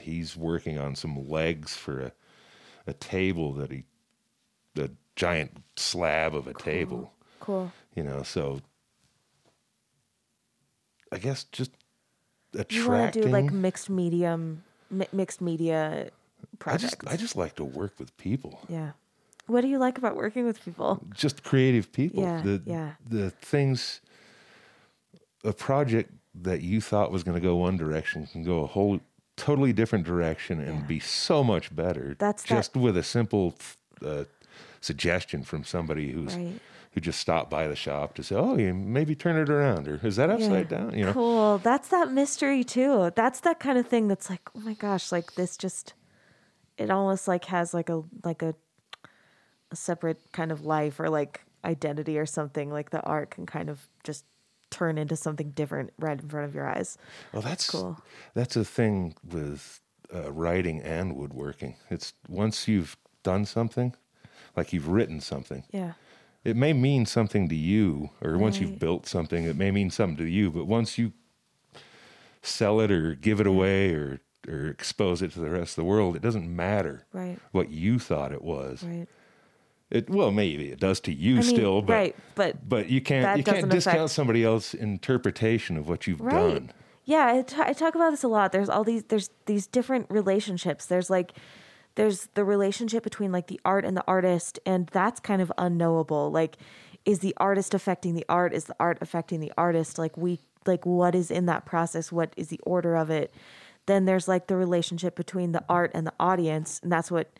[0.00, 2.12] he's working on some legs for a,
[2.86, 3.84] a table that he,
[4.78, 7.12] a giant slab of a table.
[7.40, 7.72] Cool.
[7.94, 8.60] You know, so
[11.10, 11.70] I guess just
[12.54, 12.88] You attracting.
[12.92, 16.96] want to do like mixed medium, mi- mixed media I projects.
[17.00, 18.92] just I just like to work with people, yeah.
[19.48, 21.00] What do you like about working with people?
[21.14, 22.22] just creative people.
[22.22, 22.92] Yeah, the, yeah.
[23.08, 24.00] The things,
[25.44, 29.00] a project that you thought was going to go one direction can go a whole
[29.36, 30.86] totally different direction and Yeah.
[30.86, 32.14] be so much better.
[32.18, 33.54] That's that- just with a simple
[34.04, 34.24] uh,
[34.82, 36.60] suggestion from somebody who's Right.
[36.92, 39.98] who just stopped by the shop to say, "Oh, you maybe turn it around," or
[40.02, 40.78] "Is that upside Yeah.
[40.78, 41.12] down?" You know.
[41.14, 41.58] Cool.
[41.58, 43.10] That's that mystery too.
[43.14, 45.94] That's that kind of thing that's like, oh my gosh, like this just
[46.78, 48.54] it almost like has like a like a
[49.70, 52.70] a separate kind of life or like identity or something.
[52.70, 54.24] Like the art can kind of just
[54.70, 56.98] turn into something different right in front of your eyes.
[57.32, 57.98] Well, that's cool.
[58.34, 59.80] That's a thing with
[60.14, 61.76] uh, writing and woodworking.
[61.90, 63.94] It's once you've done something,
[64.56, 65.92] like you've written something, Yeah.
[66.44, 70.16] it may mean something to you, or once you've built something, it may mean something
[70.18, 70.50] to you.
[70.50, 71.12] But once you
[72.42, 75.84] sell it or give it away or or expose it to the rest of the
[75.84, 77.38] world, it doesn't matter Right.
[77.52, 78.82] what you thought it was.
[78.82, 79.06] Right.
[79.88, 83.00] It well, maybe it does to you I mean, still, but right, but but you
[83.00, 86.32] can't you can't discount affect- somebody else's interpretation of what you've Right.
[86.54, 86.72] done.
[87.04, 88.50] Yeah, I, t- I talk about this a lot.
[88.52, 90.86] There's all these there's these different relationships.
[90.86, 91.32] There's like
[91.94, 96.30] there's the relationship between like the art and the artist and that's kind of unknowable.
[96.30, 96.56] Like
[97.04, 98.52] is the artist affecting the art?
[98.52, 99.98] Is the art affecting the artist?
[99.98, 102.12] Like we like what is in that process?
[102.12, 103.32] What is the order of it?
[103.86, 107.30] Then there's like the relationship between the art and the audience, and that's what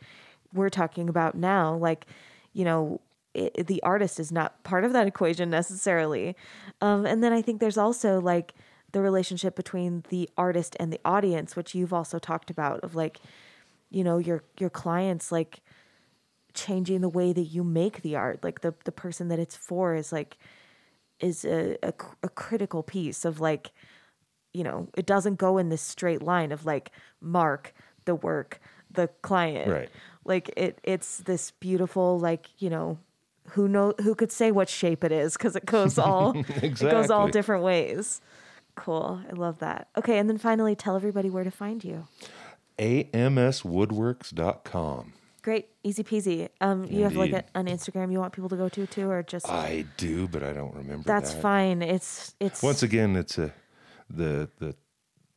[0.52, 1.74] we're talking about now.
[1.76, 2.06] Like,
[2.52, 3.00] you know,
[3.32, 6.36] it, the artist is not part of that equation necessarily.
[6.80, 8.54] Um, and then I think there's also like
[8.90, 13.20] the relationship between the artist and the audience, which you've also talked about of like,
[13.92, 15.60] you know, your your clients like
[16.54, 18.42] changing the way that you make the art.
[18.42, 20.38] Like the the person that it's for is like
[21.20, 21.92] is a, a,
[22.22, 23.70] a critical piece of like,
[24.52, 26.90] you know, it doesn't go in this straight line of like
[27.20, 27.72] Mark,
[28.06, 28.60] the work,
[28.90, 29.70] the client.
[29.70, 29.90] Right.
[30.24, 32.98] Like it it's this beautiful like, you know,
[33.50, 36.32] who know who could say what shape it is because it goes all
[36.62, 38.20] it goes all different ways.
[38.74, 39.20] Cool.
[39.30, 39.88] I love that.
[39.98, 42.06] Okay, and then finally tell everybody where to find you.
[42.78, 45.12] amswoodworks.com.
[45.42, 46.48] Great, easy peasy.
[46.60, 49.24] Um, you have like a, an Instagram you want people to go to too, or
[49.24, 51.42] just I do, but I don't remember that's that.
[51.42, 51.82] fine.
[51.82, 53.52] It's it's Once again, it's a
[54.08, 54.76] the the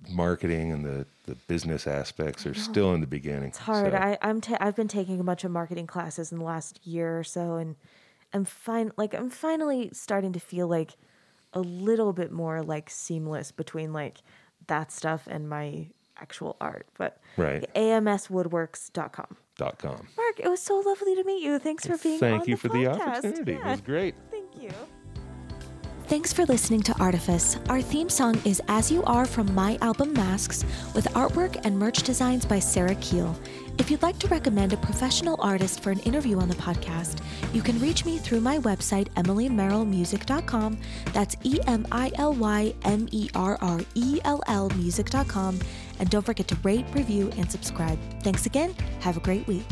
[0.09, 3.49] marketing and the the business aspects are still in the beginning.
[3.49, 3.93] It's hard.
[3.93, 6.85] so- I, I'm ta- I've been taking a bunch of marketing classes in the last
[6.85, 7.75] year or so, and
[8.31, 8.91] I'm fine.
[8.97, 10.97] Like I'm finally starting to feel like
[11.51, 14.19] a little bit more like seamless between like
[14.67, 15.87] that stuff and my
[16.19, 16.87] actual art.
[16.97, 17.65] But Right.
[17.75, 19.37] amswoodworks.com.
[19.57, 20.07] dot com.
[20.17, 21.59] Mark, it was so lovely to meet you.
[21.59, 23.07] Thanks for being Thank on you the for the podcast.
[23.25, 23.53] opportunity.
[23.53, 24.15] It was great.
[24.31, 24.69] Thank you.
[26.07, 27.57] Thanks for listening to Artifice.
[27.67, 30.63] Our theme song is As You Are from my album Masks,
[30.93, 33.35] with artwork and merch designs by Sarah Keel.
[33.79, 37.21] If you'd like to recommend a professional artist for an interview on the podcast,
[37.53, 40.77] you can reach me through my website, emilymerrellmusic.com.
[41.11, 45.59] That's E M I L Y M E R R E L L music.com.
[45.99, 47.99] And don't forget to rate, review, and subscribe.
[48.21, 48.75] Thanks again.
[49.01, 49.65] Have a great week.